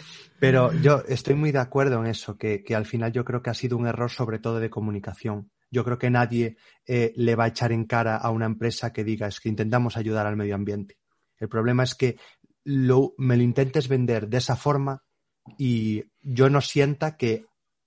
pero 0.40 0.72
yo 0.80 1.02
estoy 1.06 1.34
muy 1.34 1.52
de 1.52 1.58
acuerdo 1.58 2.00
en 2.00 2.06
eso, 2.06 2.38
que, 2.38 2.64
que 2.64 2.74
al 2.74 2.86
final 2.86 3.12
yo 3.12 3.24
creo 3.26 3.42
que 3.42 3.50
ha 3.50 3.54
sido 3.54 3.76
un 3.76 3.86
error 3.86 4.10
sobre 4.10 4.38
todo 4.38 4.58
de 4.58 4.70
comunicación. 4.70 5.50
Yo 5.70 5.84
creo 5.84 5.98
que 5.98 6.08
nadie 6.10 6.56
eh, 6.86 7.12
le 7.16 7.34
va 7.34 7.44
a 7.44 7.48
echar 7.48 7.72
en 7.72 7.84
cara 7.84 8.16
a 8.16 8.30
una 8.30 8.46
empresa 8.46 8.92
que 8.92 9.04
diga 9.04 9.26
es 9.26 9.40
que 9.40 9.48
intentamos 9.50 9.96
ayudar 9.98 10.26
al 10.26 10.36
medio 10.36 10.54
ambiente. 10.54 10.96
El 11.38 11.48
problema 11.50 11.82
es 11.82 11.94
que 11.94 12.16
lo, 12.64 13.12
me 13.18 13.36
lo 13.36 13.42
intentes 13.42 13.88
vender 13.88 14.28
de 14.28 14.38
esa 14.38 14.56
forma 14.56 15.02
y 15.58 16.04
yo 16.22 16.48
no 16.48 16.60
sienta 16.62 17.16
que 17.16 17.44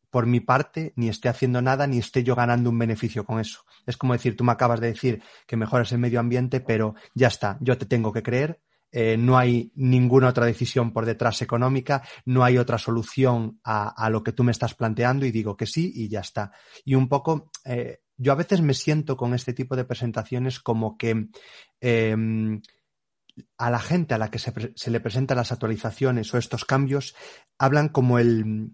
por 0.09 0.25
mi 0.25 0.39
parte 0.39 0.93
ni 0.95 1.09
esté 1.09 1.29
haciendo 1.29 1.61
nada 1.61 1.87
ni 1.87 1.99
esté 1.99 2.23
yo 2.23 2.35
ganando 2.35 2.69
un 2.69 2.79
beneficio 2.79 3.25
con 3.25 3.39
eso. 3.39 3.63
Es 3.85 3.97
como 3.97 4.13
decir, 4.13 4.35
tú 4.35 4.43
me 4.43 4.51
acabas 4.51 4.79
de 4.79 4.87
decir 4.87 5.21
que 5.47 5.57
mejoras 5.57 5.91
el 5.91 5.99
medio 5.99 6.19
ambiente, 6.19 6.59
pero 6.59 6.95
ya 7.13 7.27
está, 7.27 7.57
yo 7.61 7.77
te 7.77 7.85
tengo 7.85 8.11
que 8.11 8.23
creer, 8.23 8.61
eh, 8.91 9.17
no 9.17 9.37
hay 9.37 9.71
ninguna 9.75 10.29
otra 10.29 10.47
decisión 10.47 10.91
por 10.91 11.05
detrás 11.05 11.41
económica, 11.41 12.01
no 12.25 12.43
hay 12.43 12.57
otra 12.57 12.79
solución 12.79 13.59
a, 13.63 14.09
lo 14.09 14.23
que 14.23 14.31
tú 14.31 14.43
me 14.43 14.51
estás 14.51 14.73
planteando 14.73 15.25
y 15.25 15.31
digo 15.31 15.55
que 15.55 15.67
sí 15.67 15.91
y 15.93 16.09
ya 16.09 16.21
está. 16.21 16.51
Y 16.83 16.95
un 16.95 17.07
poco, 17.07 17.51
eh, 17.65 17.99
yo 18.17 18.31
a 18.31 18.35
veces 18.35 18.61
me 18.61 18.73
siento 18.73 19.15
con 19.15 19.33
este 19.33 19.53
tipo 19.53 19.75
de 19.75 19.85
presentaciones 19.85 20.59
como 20.59 20.97
que 20.97 21.27
em, 21.81 22.61
a 23.57 23.69
la 23.69 23.79
gente 23.79 24.15
a 24.15 24.17
la 24.17 24.31
que 24.31 24.39
se, 24.39 24.51
se, 24.75 24.91
le 24.91 24.99
presentan 24.99 25.37
las 25.37 25.51
actualizaciones 25.51 26.33
o 26.33 26.37
estos 26.37 26.65
cambios, 26.65 27.15
hablan 27.59 27.89
como 27.89 28.17
el, 28.17 28.71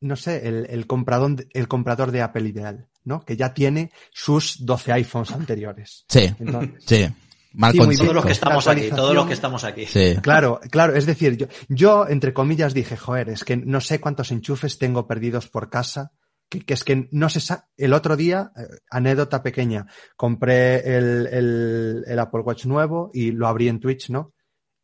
no 0.00 0.16
sé, 0.16 0.46
el, 0.48 0.66
el, 0.70 0.86
comprador, 0.86 1.46
el 1.52 1.68
comprador 1.68 2.10
de 2.10 2.22
Apple 2.22 2.48
ideal, 2.48 2.88
¿no? 3.04 3.24
Que 3.24 3.36
ya 3.36 3.54
tiene 3.54 3.90
sus 4.12 4.64
12 4.64 4.92
iPhones 4.92 5.32
anteriores. 5.32 6.04
Sí, 6.08 6.34
sí. 6.78 7.06
Mal 7.52 7.74
todos 7.74 8.14
los 8.14 8.24
que 8.24 8.32
estamos 8.32 8.68
aquí, 8.68 8.90
todos 8.90 9.14
los 9.14 9.26
que 9.26 9.32
estamos 9.32 9.64
aquí. 9.64 9.86
Sí. 9.86 10.16
Claro, 10.22 10.60
claro, 10.70 10.94
es 10.94 11.06
decir, 11.06 11.36
yo, 11.36 11.46
yo, 11.68 12.06
entre 12.06 12.32
comillas 12.32 12.74
dije, 12.74 12.96
joder, 12.96 13.30
es 13.30 13.42
que 13.42 13.56
no 13.56 13.80
sé 13.80 14.00
cuántos 14.00 14.30
enchufes 14.30 14.78
tengo 14.78 15.06
perdidos 15.06 15.48
por 15.48 15.70
casa, 15.70 16.12
que, 16.48 16.60
que 16.60 16.74
es 16.74 16.84
que 16.84 17.08
no 17.10 17.28
sé, 17.28 17.56
el 17.76 17.94
otro 17.94 18.16
día, 18.16 18.52
eh, 18.56 18.66
anécdota 18.90 19.42
pequeña, 19.42 19.86
compré 20.16 20.96
el, 20.96 21.26
el, 21.26 22.04
el 22.06 22.18
Apple 22.18 22.42
Watch 22.42 22.66
nuevo 22.66 23.10
y 23.12 23.32
lo 23.32 23.48
abrí 23.48 23.68
en 23.68 23.80
Twitch, 23.80 24.10
¿no? 24.10 24.34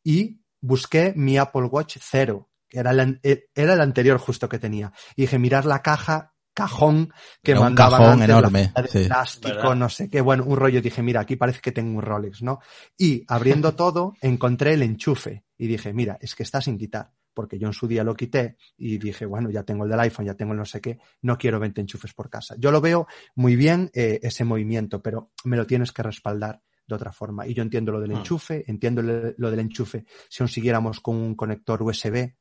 Y 0.03 0.41
busqué 0.61 1.13
mi 1.15 1.39
Apple 1.39 1.67
Watch 1.67 1.99
cero, 2.01 2.49
era 2.75 2.91
el, 2.91 3.21
era 3.23 3.75
el 3.75 3.81
anterior 3.81 4.19
justo 4.19 4.49
que 4.49 4.59
tenía. 4.59 4.93
Y 5.17 5.23
dije, 5.23 5.39
mirar 5.39 5.65
la 5.65 5.83
caja 5.83 6.35
cajón 6.55 7.13
que 7.43 7.55
mandaban 7.55 8.01
cajón 8.01 8.23
enorme, 8.23 8.73
de 8.93 9.07
plástico, 9.07 9.75
no 9.75 9.89
sé 9.89 10.09
qué, 10.09 10.21
bueno, 10.21 10.45
un 10.45 10.57
rollo. 10.57 10.81
Dije, 10.81 11.03
mira, 11.03 11.21
aquí 11.21 11.37
parece 11.37 11.61
que 11.61 11.73
tengo 11.73 11.99
un 11.99 12.03
Rolex, 12.03 12.43
¿no? 12.43 12.61
Y 12.97 13.25
abriendo 13.29 13.75
todo, 13.77 14.15
encontré 14.23 14.75
el 14.75 14.83
enchufe 14.83 15.45
y 15.59 15.67
dije, 15.67 15.93
mira, 15.93 16.17
es 16.21 16.35
que 16.35 16.45
está 16.45 16.61
sin 16.61 16.79
quitar, 16.79 17.11
porque 17.35 17.59
yo 17.59 17.67
en 17.67 17.73
su 17.75 17.89
día 17.89 18.05
lo 18.05 18.15
quité 18.15 18.57
y 18.79 18.99
dije, 18.99 19.27
bueno, 19.27 19.51
ya 19.51 19.65
tengo 19.65 19.85
el 19.85 19.91
del 19.91 20.01
iPhone, 20.01 20.27
ya 20.27 20.35
tengo 20.35 20.53
el 20.53 20.59
no 20.59 20.65
sé 20.65 20.81
qué, 20.81 20.99
no 21.23 21.37
quiero 21.37 21.59
20 21.59 21.81
enchufes 21.81 22.15
por 22.15 22.31
casa. 22.31 22.55
Yo 22.59 22.71
lo 22.71 22.81
veo 22.81 23.09
muy 23.35 23.57
bien 23.57 23.91
eh, 23.93 24.21
ese 24.23 24.45
movimiento, 24.45 25.03
pero 25.03 25.33
me 25.45 25.57
lo 25.57 25.67
tienes 25.67 25.91
que 25.91 26.05
respaldar 26.05 26.63
de 26.87 26.95
otra 26.95 27.13
forma. 27.13 27.47
Y 27.47 27.55
yo 27.55 27.63
entiendo 27.63 27.91
lo 27.91 28.01
del 28.01 28.13
hmm. 28.13 28.19
enchufe, 28.19 28.65
entiendo 28.69 29.03
lo 29.03 29.51
del 29.51 29.61
enchufe 29.61 30.05
si 30.29 30.43
aún 30.43 30.49
siguiéramos 30.49 31.01
con 31.01 31.17
un 31.17 31.35
conector 31.35 31.83
USB, 31.83 32.35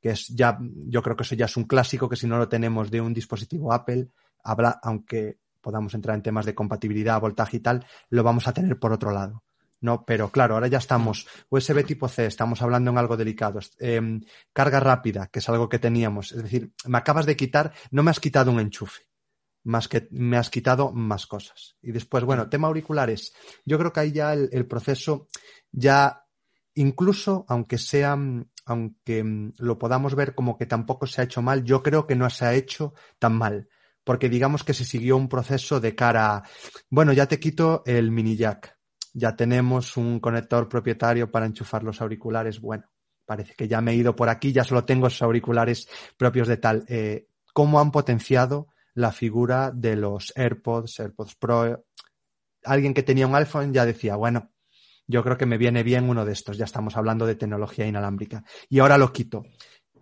que 0.00 0.10
es 0.10 0.28
ya, 0.28 0.58
yo 0.60 1.02
creo 1.02 1.16
que 1.16 1.22
eso 1.22 1.34
ya 1.34 1.46
es 1.46 1.56
un 1.56 1.64
clásico 1.64 2.08
que 2.08 2.16
si 2.16 2.26
no 2.26 2.38
lo 2.38 2.48
tenemos 2.48 2.90
de 2.90 3.00
un 3.00 3.14
dispositivo 3.14 3.72
Apple, 3.72 4.08
habla, 4.42 4.78
aunque 4.82 5.38
podamos 5.60 5.94
entrar 5.94 6.16
en 6.16 6.22
temas 6.22 6.46
de 6.46 6.54
compatibilidad, 6.54 7.20
voltaje 7.20 7.58
y 7.58 7.60
tal, 7.60 7.84
lo 8.10 8.22
vamos 8.22 8.46
a 8.46 8.52
tener 8.52 8.78
por 8.78 8.92
otro 8.92 9.10
lado. 9.10 9.42
No, 9.80 10.04
pero 10.04 10.30
claro, 10.30 10.54
ahora 10.54 10.66
ya 10.66 10.78
estamos 10.78 11.26
USB 11.50 11.84
tipo 11.84 12.08
C, 12.08 12.26
estamos 12.26 12.62
hablando 12.62 12.90
en 12.90 12.98
algo 12.98 13.16
delicado. 13.16 13.60
Em, 13.78 14.20
carga 14.52 14.80
rápida, 14.80 15.28
que 15.28 15.38
es 15.38 15.48
algo 15.48 15.68
que 15.68 15.78
teníamos. 15.78 16.32
Es 16.32 16.42
decir, 16.42 16.72
me 16.86 16.98
acabas 16.98 17.26
de 17.26 17.36
quitar, 17.36 17.72
no 17.92 18.02
me 18.02 18.10
has 18.10 18.18
quitado 18.18 18.50
un 18.50 18.58
enchufe, 18.58 19.02
más 19.64 19.86
que 19.86 20.08
me 20.10 20.36
has 20.36 20.50
quitado 20.50 20.90
más 20.92 21.26
cosas. 21.26 21.76
Y 21.80 21.92
después, 21.92 22.24
bueno, 22.24 22.48
tema 22.48 22.66
auriculares. 22.66 23.32
Yo 23.64 23.78
creo 23.78 23.92
que 23.92 24.00
ahí 24.00 24.12
ya 24.12 24.32
el, 24.32 24.48
el 24.52 24.66
proceso 24.66 25.28
ya 25.70 26.24
incluso 26.74 27.44
aunque 27.48 27.76
sean 27.76 28.50
aunque 28.70 29.24
mm, 29.24 29.54
lo 29.58 29.78
podamos 29.78 30.14
ver 30.14 30.34
como 30.34 30.56
que 30.56 30.66
tampoco 30.66 31.06
se 31.06 31.20
ha 31.20 31.24
hecho 31.24 31.42
mal, 31.42 31.64
yo 31.64 31.82
creo 31.82 32.06
que 32.06 32.16
no 32.16 32.28
se 32.30 32.44
ha 32.44 32.54
hecho 32.54 32.94
tan 33.18 33.36
mal. 33.36 33.68
Porque 34.04 34.28
digamos 34.28 34.64
que 34.64 34.74
se 34.74 34.84
siguió 34.84 35.16
un 35.16 35.28
proceso 35.28 35.80
de 35.80 35.94
cara 35.94 36.42
bueno, 36.90 37.12
ya 37.12 37.26
te 37.26 37.38
quito 37.38 37.82
el 37.84 38.10
mini 38.10 38.36
jack. 38.36 38.78
Ya 39.12 39.36
tenemos 39.36 39.96
un 39.96 40.20
conector 40.20 40.68
propietario 40.68 41.30
para 41.30 41.46
enchufar 41.46 41.82
los 41.82 42.00
auriculares. 42.00 42.60
Bueno, 42.60 42.84
parece 43.26 43.54
que 43.54 43.68
ya 43.68 43.80
me 43.80 43.92
he 43.92 43.96
ido 43.96 44.16
por 44.16 44.28
aquí, 44.28 44.52
ya 44.52 44.64
solo 44.64 44.84
tengo 44.84 45.08
esos 45.08 45.22
auriculares 45.22 45.88
propios 46.16 46.48
de 46.48 46.56
tal. 46.56 46.84
Eh, 46.88 47.28
¿Cómo 47.52 47.80
han 47.80 47.90
potenciado 47.90 48.68
la 48.94 49.12
figura 49.12 49.70
de 49.74 49.96
los 49.96 50.32
AirPods, 50.36 51.00
AirPods 51.00 51.34
Pro? 51.36 51.84
Alguien 52.64 52.94
que 52.94 53.02
tenía 53.02 53.26
un 53.26 53.34
iPhone 53.34 53.72
ya 53.72 53.84
decía, 53.84 54.16
bueno, 54.16 54.50
yo 55.08 55.24
creo 55.24 55.38
que 55.38 55.46
me 55.46 55.56
viene 55.56 55.82
bien 55.82 56.08
uno 56.08 56.24
de 56.24 56.32
estos. 56.32 56.58
Ya 56.58 56.66
estamos 56.66 56.96
hablando 56.96 57.26
de 57.26 57.34
tecnología 57.34 57.86
inalámbrica. 57.86 58.44
Y 58.68 58.78
ahora 58.78 58.98
lo 58.98 59.12
quito. 59.12 59.42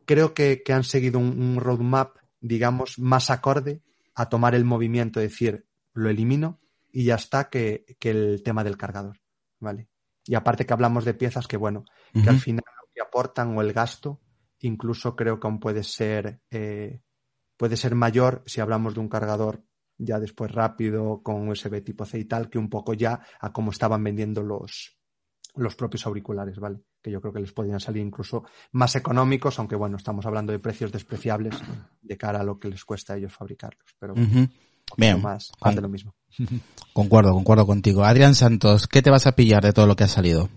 Creo 0.05 0.35
que, 0.35 0.63
han 0.69 0.85
seguido 0.85 1.21
un, 1.21 1.59
roadmap, 1.61 2.17
digamos, 2.41 2.99
más 2.99 3.31
acorde 3.31 3.83
a 4.15 4.29
tomar 4.29 4.55
el 4.55 4.65
movimiento, 4.65 5.21
decir, 5.21 5.67
lo 5.95 6.11
elimino 6.11 6.61
y 6.93 7.05
ya 7.05 7.15
está 7.15 7.49
que, 7.49 7.85
el 8.01 8.43
tema 8.45 8.65
del 8.65 8.77
cargador. 8.77 9.21
¿Vale? 9.61 9.89
Y 10.25 10.35
aparte 10.35 10.67
que 10.67 10.73
hablamos 10.73 11.05
de 11.05 11.15
piezas 11.15 11.47
que, 11.47 11.57
bueno, 11.57 11.85
que 12.13 12.29
al 12.29 12.41
final 12.41 12.65
lo 12.67 12.89
que 12.93 13.01
aportan 13.01 13.57
o 13.57 13.63
el 13.63 13.73
gasto, 13.73 14.21
incluso 14.61 15.15
creo 15.15 15.39
que 15.39 15.47
aún 15.47 15.61
puede 15.61 15.85
ser, 15.85 16.41
eh, 16.51 17.01
puede 17.57 17.77
ser 17.77 17.95
mayor 17.95 18.43
si 18.45 18.61
hablamos 18.61 18.95
de 18.95 19.01
un 19.01 19.09
cargador 19.09 19.63
ya 19.99 20.19
después 20.19 20.51
rápido 20.53 21.23
con 21.23 21.49
USB 21.49 21.83
tipo 21.83 22.05
C 22.05 22.19
y 22.19 22.25
tal, 22.25 22.51
que 22.51 22.59
un 22.59 22.69
poco 22.69 22.95
ya 22.95 23.21
a 23.41 23.53
cómo 23.53 23.71
estaban 23.71 24.03
vendiendo 24.03 24.43
los, 24.43 24.96
los 25.57 25.77
propios 25.77 26.07
auriculares, 26.07 26.59
¿vale? 26.59 26.79
Que 27.03 27.11
yo 27.11 27.21
creo 27.21 27.33
que 27.33 27.41
les 27.41 27.53
podrían 27.53 27.81
salir 27.81 28.03
incluso 28.03 28.45
más 28.73 28.97
económicos, 28.97 29.59
aunque 29.59 29.77
bueno, 29.77 29.97
estamos 29.97 30.27
hablando 30.27 30.53
de 30.53 30.59
precios 30.59 30.93
despreciables 30.93 31.57
de 32.03 32.17
cara 32.17 32.41
a 32.41 32.45
lo 32.45 32.59
que 32.59 32.69
les 32.69 32.85
cuesta 32.85 33.15
a 33.15 33.17
ellos 33.17 33.33
fabricarlos. 33.33 33.95
Pero 33.99 34.15
Bien, 34.97 35.21
más, 35.21 35.53
más 35.61 35.75
de 35.75 35.83
lo 35.83 35.89
mismo. 35.89 36.15
Concuerdo, 36.93 37.33
concuerdo 37.33 37.67
contigo. 37.67 38.05
Adrián 38.05 38.35
Santos, 38.35 38.87
¿qué 38.87 39.03
te 39.03 39.11
vas 39.11 39.27
a 39.27 39.33
pillar 39.33 39.63
de 39.63 39.73
todo 39.73 39.87
lo 39.87 39.97
que 39.97 40.05
ha 40.05 40.09
salido? 40.09 40.49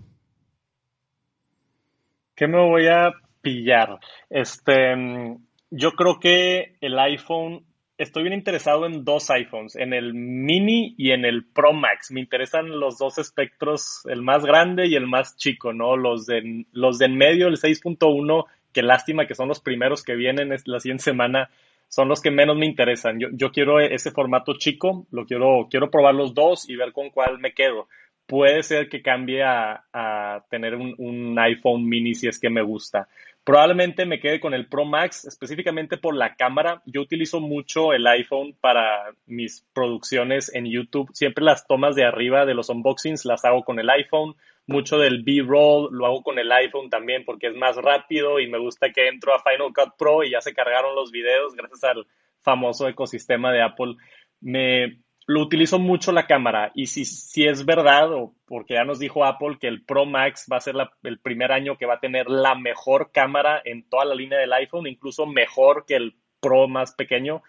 ¿Qué 2.34 2.46
me 2.46 2.58
voy 2.58 2.86
a 2.86 3.12
pillar? 3.42 3.98
Este, 4.30 4.96
mm, 4.96 5.36
yo 5.70 5.92
creo 5.92 6.18
que 6.18 6.76
el 6.80 6.98
iPhone 6.98 7.66
estoy 8.00 8.22
bien 8.22 8.34
interesado 8.34 8.86
en 8.86 9.04
dos 9.04 9.30
iPhones, 9.30 9.76
en 9.76 9.92
el 9.92 10.14
mini 10.14 10.94
y 10.96 11.10
en 11.10 11.26
el 11.26 11.44
Pro 11.44 11.74
Max. 11.74 12.10
Me 12.10 12.20
interesan 12.20 12.80
los 12.80 12.96
dos 12.96 13.18
espectros, 13.18 14.00
el 14.06 14.22
más 14.22 14.42
grande 14.42 14.86
y 14.86 14.94
el 14.94 15.06
más 15.06 15.36
chico, 15.36 15.74
¿no? 15.74 15.98
Los 15.98 16.24
de, 16.24 16.64
los 16.72 16.98
de 16.98 17.06
en 17.06 17.18
medio, 17.18 17.48
el 17.48 17.58
6.1, 17.58 18.46
que 18.72 18.82
lástima 18.82 19.26
que 19.26 19.34
son 19.34 19.48
los 19.48 19.60
primeros 19.60 20.02
que 20.02 20.14
vienen 20.14 20.48
la 20.64 20.80
siguiente 20.80 21.04
semana, 21.04 21.50
son 21.88 22.08
los 22.08 22.22
que 22.22 22.30
menos 22.30 22.56
me 22.56 22.64
interesan. 22.64 23.20
Yo, 23.20 23.28
yo 23.32 23.50
quiero 23.50 23.80
ese 23.80 24.12
formato 24.12 24.54
chico, 24.56 25.06
lo 25.10 25.26
quiero, 25.26 25.68
quiero 25.70 25.90
probar 25.90 26.14
los 26.14 26.32
dos 26.32 26.70
y 26.70 26.76
ver 26.76 26.92
con 26.92 27.10
cuál 27.10 27.38
me 27.38 27.52
quedo. 27.52 27.86
Puede 28.30 28.62
ser 28.62 28.88
que 28.88 29.02
cambie 29.02 29.42
a, 29.42 30.44
tener 30.50 30.76
un, 30.76 30.94
un 30.98 31.36
iPhone 31.36 31.84
mini 31.84 32.14
si 32.14 32.28
es 32.28 32.38
que 32.38 32.48
me 32.48 32.62
gusta. 32.62 33.08
Probablemente 33.42 34.06
me 34.06 34.20
quede 34.20 34.38
con 34.38 34.54
el 34.54 34.68
Pro 34.68 34.84
Max, 34.84 35.24
específicamente 35.24 35.96
por 35.96 36.14
la 36.14 36.36
cámara. 36.36 36.80
Yo 36.86 37.00
utilizo 37.00 37.40
mucho 37.40 37.92
el 37.92 38.06
iPhone 38.06 38.54
para 38.60 39.14
mis 39.26 39.66
producciones 39.72 40.54
en 40.54 40.66
YouTube. 40.66 41.10
Siempre 41.12 41.44
las 41.44 41.66
tomas 41.66 41.96
de 41.96 42.04
arriba 42.04 42.46
de 42.46 42.54
los 42.54 42.68
unboxings 42.68 43.24
las 43.24 43.44
hago 43.44 43.64
con 43.64 43.80
el 43.80 43.90
iPhone. 43.90 44.36
Mucho 44.68 44.96
del 44.96 45.24
B-roll 45.24 45.88
lo 45.90 46.06
hago 46.06 46.22
con 46.22 46.38
el 46.38 46.52
iPhone 46.52 46.88
también 46.88 47.24
porque 47.24 47.48
es 47.48 47.56
más 47.56 47.74
rápido 47.74 48.38
y 48.38 48.46
me 48.46 48.58
gusta 48.58 48.92
que 48.92 49.08
entro 49.08 49.34
a 49.34 49.42
Final 49.42 49.72
Cut 49.74 49.96
Pro 49.98 50.22
y 50.22 50.30
ya 50.30 50.40
se 50.40 50.54
cargaron 50.54 50.94
los 50.94 51.10
videos 51.10 51.56
gracias 51.56 51.82
al 51.82 52.06
famoso 52.42 52.86
ecosistema 52.86 53.52
de 53.52 53.62
Apple. 53.62 53.96
Me, 54.40 55.00
lo 55.30 55.42
utilizo 55.42 55.78
mucho 55.78 56.10
la 56.10 56.26
cámara 56.26 56.72
y 56.74 56.86
si, 56.86 57.04
si 57.04 57.46
es 57.46 57.64
verdad, 57.64 58.12
o 58.12 58.34
porque 58.46 58.74
ya 58.74 58.84
nos 58.84 58.98
dijo 58.98 59.24
Apple 59.24 59.58
que 59.60 59.68
el 59.68 59.84
Pro 59.84 60.04
Max 60.04 60.48
va 60.52 60.56
a 60.56 60.60
ser 60.60 60.74
el 61.04 61.20
primer 61.20 61.52
año 61.52 61.78
que 61.78 61.86
va 61.86 61.94
a 61.94 62.00
tener 62.00 62.28
la 62.28 62.56
mejor 62.56 63.12
cámara 63.12 63.62
en 63.64 63.88
toda 63.88 64.04
la 64.04 64.16
línea 64.16 64.40
del 64.40 64.52
iPhone, 64.52 64.88
incluso 64.88 65.26
mejor 65.26 65.84
que 65.86 65.94
el 65.94 66.16
Pro 66.40 66.66
más 66.66 66.96
pequeño, 66.96 67.42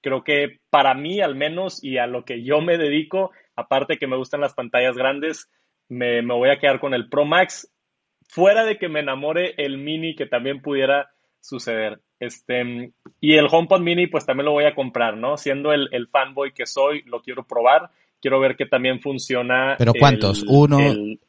creo 0.00 0.24
que 0.24 0.60
para 0.70 0.94
mí 0.94 1.20
al 1.20 1.34
menos 1.34 1.84
y 1.84 1.98
a 1.98 2.06
lo 2.06 2.24
que 2.24 2.42
yo 2.42 2.62
me 2.62 2.78
dedico, 2.78 3.32
aparte 3.54 3.98
que 3.98 4.06
me 4.06 4.16
gustan 4.16 4.40
las 4.40 4.54
pantallas 4.54 4.96
grandes, 4.96 5.50
me, 5.88 6.22
me 6.22 6.32
voy 6.32 6.48
a 6.48 6.58
quedar 6.58 6.80
con 6.80 6.94
el 6.94 7.10
Pro 7.10 7.26
Max, 7.26 7.70
fuera 8.28 8.64
de 8.64 8.78
que 8.78 8.88
me 8.88 9.00
enamore 9.00 9.54
el 9.58 9.76
mini 9.76 10.16
que 10.16 10.24
también 10.24 10.62
pudiera 10.62 11.10
suceder. 11.40 12.00
Este, 12.18 12.92
y 13.20 13.34
el 13.34 13.48
HomePod 13.50 13.80
Mini, 13.80 14.06
pues 14.06 14.24
también 14.24 14.46
lo 14.46 14.52
voy 14.52 14.64
a 14.64 14.74
comprar, 14.74 15.16
¿no? 15.16 15.36
Siendo 15.36 15.72
el, 15.72 16.08
fanboy 16.08 16.52
que 16.52 16.66
soy, 16.66 17.02
lo 17.02 17.20
quiero 17.22 17.44
probar 17.44 17.90
quiero 18.20 18.40
ver 18.40 18.56
que 18.56 18.66
también 18.66 19.00
funciona. 19.00 19.76
¿Pero 19.78 19.92
cuántos? 19.98 20.42
¿Uno, 20.48 20.78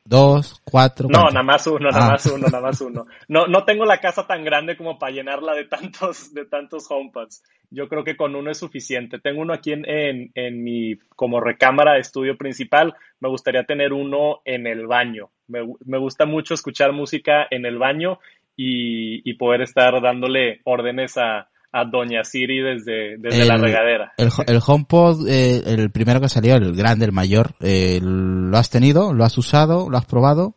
dos, 0.03 0.61
cuatro? 0.63 1.07
No, 1.09 1.25
nada 1.25 1.43
más 1.43 1.67
uno, 1.67 1.91
nada 1.91 2.07
ah. 2.07 2.11
más 2.11 2.25
uno, 2.25 2.47
nada 2.47 2.61
más 2.61 2.81
uno. 2.81 3.05
No, 3.27 3.45
no 3.45 3.65
tengo 3.65 3.85
la 3.85 3.99
casa 3.99 4.25
tan 4.25 4.43
grande 4.43 4.75
como 4.75 4.97
para 4.97 5.11
llenarla 5.11 5.53
de 5.53 5.65
tantos, 5.65 6.33
de 6.33 6.45
tantos 6.45 6.89
homepads. 6.89 7.43
Yo 7.69 7.87
creo 7.87 8.03
que 8.03 8.15
con 8.15 8.35
uno 8.35 8.49
es 8.49 8.57
suficiente. 8.57 9.19
Tengo 9.19 9.41
uno 9.41 9.53
aquí 9.53 9.73
en, 9.73 10.31
en, 10.33 10.63
mi, 10.63 10.95
como 11.15 11.39
recámara 11.39 11.93
de 11.93 11.99
estudio 11.99 12.37
principal. 12.37 12.95
Me 13.19 13.29
gustaría 13.29 13.65
tener 13.65 13.93
uno 13.93 14.39
en 14.45 14.65
el 14.65 14.87
baño. 14.87 15.29
Me, 15.47 15.59
me 15.85 15.97
gusta 15.97 16.25
mucho 16.25 16.53
escuchar 16.53 16.93
música 16.93 17.45
en 17.51 17.65
el 17.65 17.77
baño 17.77 18.19
y, 18.57 19.29
y 19.29 19.33
poder 19.35 19.61
estar 19.61 20.01
dándole 20.01 20.59
órdenes 20.65 21.17
a, 21.17 21.47
a 21.71 21.85
Doña 21.85 22.23
Siri 22.23 22.59
desde, 22.59 23.17
desde 23.17 23.45
la 23.45 23.57
regadera. 23.57 24.13
El, 24.17 24.29
el 24.47 24.59
HomePod, 24.65 25.27
eh, 25.29 25.61
el 25.67 25.91
primero 25.91 26.19
que 26.19 26.27
salió, 26.27 26.55
el 26.55 26.75
grande, 26.75 27.05
el 27.05 27.11
mayor, 27.11 27.51
eh, 27.61 27.99
¿lo 28.01 28.57
has 28.57 28.69
tenido? 28.69 29.13
¿Lo 29.13 29.23
has 29.23 29.37
usado? 29.37 29.89
¿Lo 29.89 29.97
has 29.97 30.05
probado? 30.05 30.55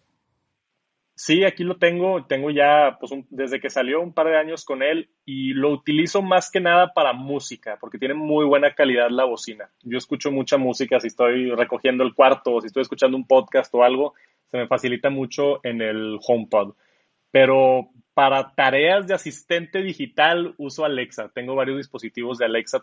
Sí, 1.22 1.44
aquí 1.44 1.64
lo 1.64 1.76
tengo, 1.76 2.24
tengo 2.24 2.50
ya 2.50 2.96
pues 2.98 3.12
desde 3.28 3.60
que 3.60 3.68
salió 3.68 4.00
un 4.00 4.14
par 4.14 4.28
de 4.28 4.38
años 4.38 4.64
con 4.64 4.82
él 4.82 5.10
y 5.26 5.52
lo 5.52 5.70
utilizo 5.70 6.22
más 6.22 6.50
que 6.50 6.60
nada 6.60 6.94
para 6.94 7.12
música, 7.12 7.76
porque 7.78 7.98
tiene 7.98 8.14
muy 8.14 8.46
buena 8.46 8.74
calidad 8.74 9.10
la 9.10 9.26
bocina. 9.26 9.68
Yo 9.82 9.98
escucho 9.98 10.30
mucha 10.30 10.56
música 10.56 10.98
si 10.98 11.08
estoy 11.08 11.50
recogiendo 11.50 12.04
el 12.04 12.14
cuarto 12.14 12.54
o 12.54 12.60
si 12.62 12.68
estoy 12.68 12.80
escuchando 12.80 13.18
un 13.18 13.26
podcast 13.26 13.74
o 13.74 13.84
algo, 13.84 14.14
se 14.46 14.56
me 14.56 14.66
facilita 14.66 15.10
mucho 15.10 15.62
en 15.62 15.82
el 15.82 16.18
HomePod. 16.26 16.72
Pero 17.30 17.90
para 18.14 18.54
tareas 18.54 19.06
de 19.06 19.14
asistente 19.14 19.82
digital 19.82 20.54
uso 20.58 20.84
Alexa. 20.84 21.30
Tengo 21.34 21.54
varios 21.54 21.78
dispositivos 21.78 22.38
de 22.38 22.44
Alexa 22.44 22.78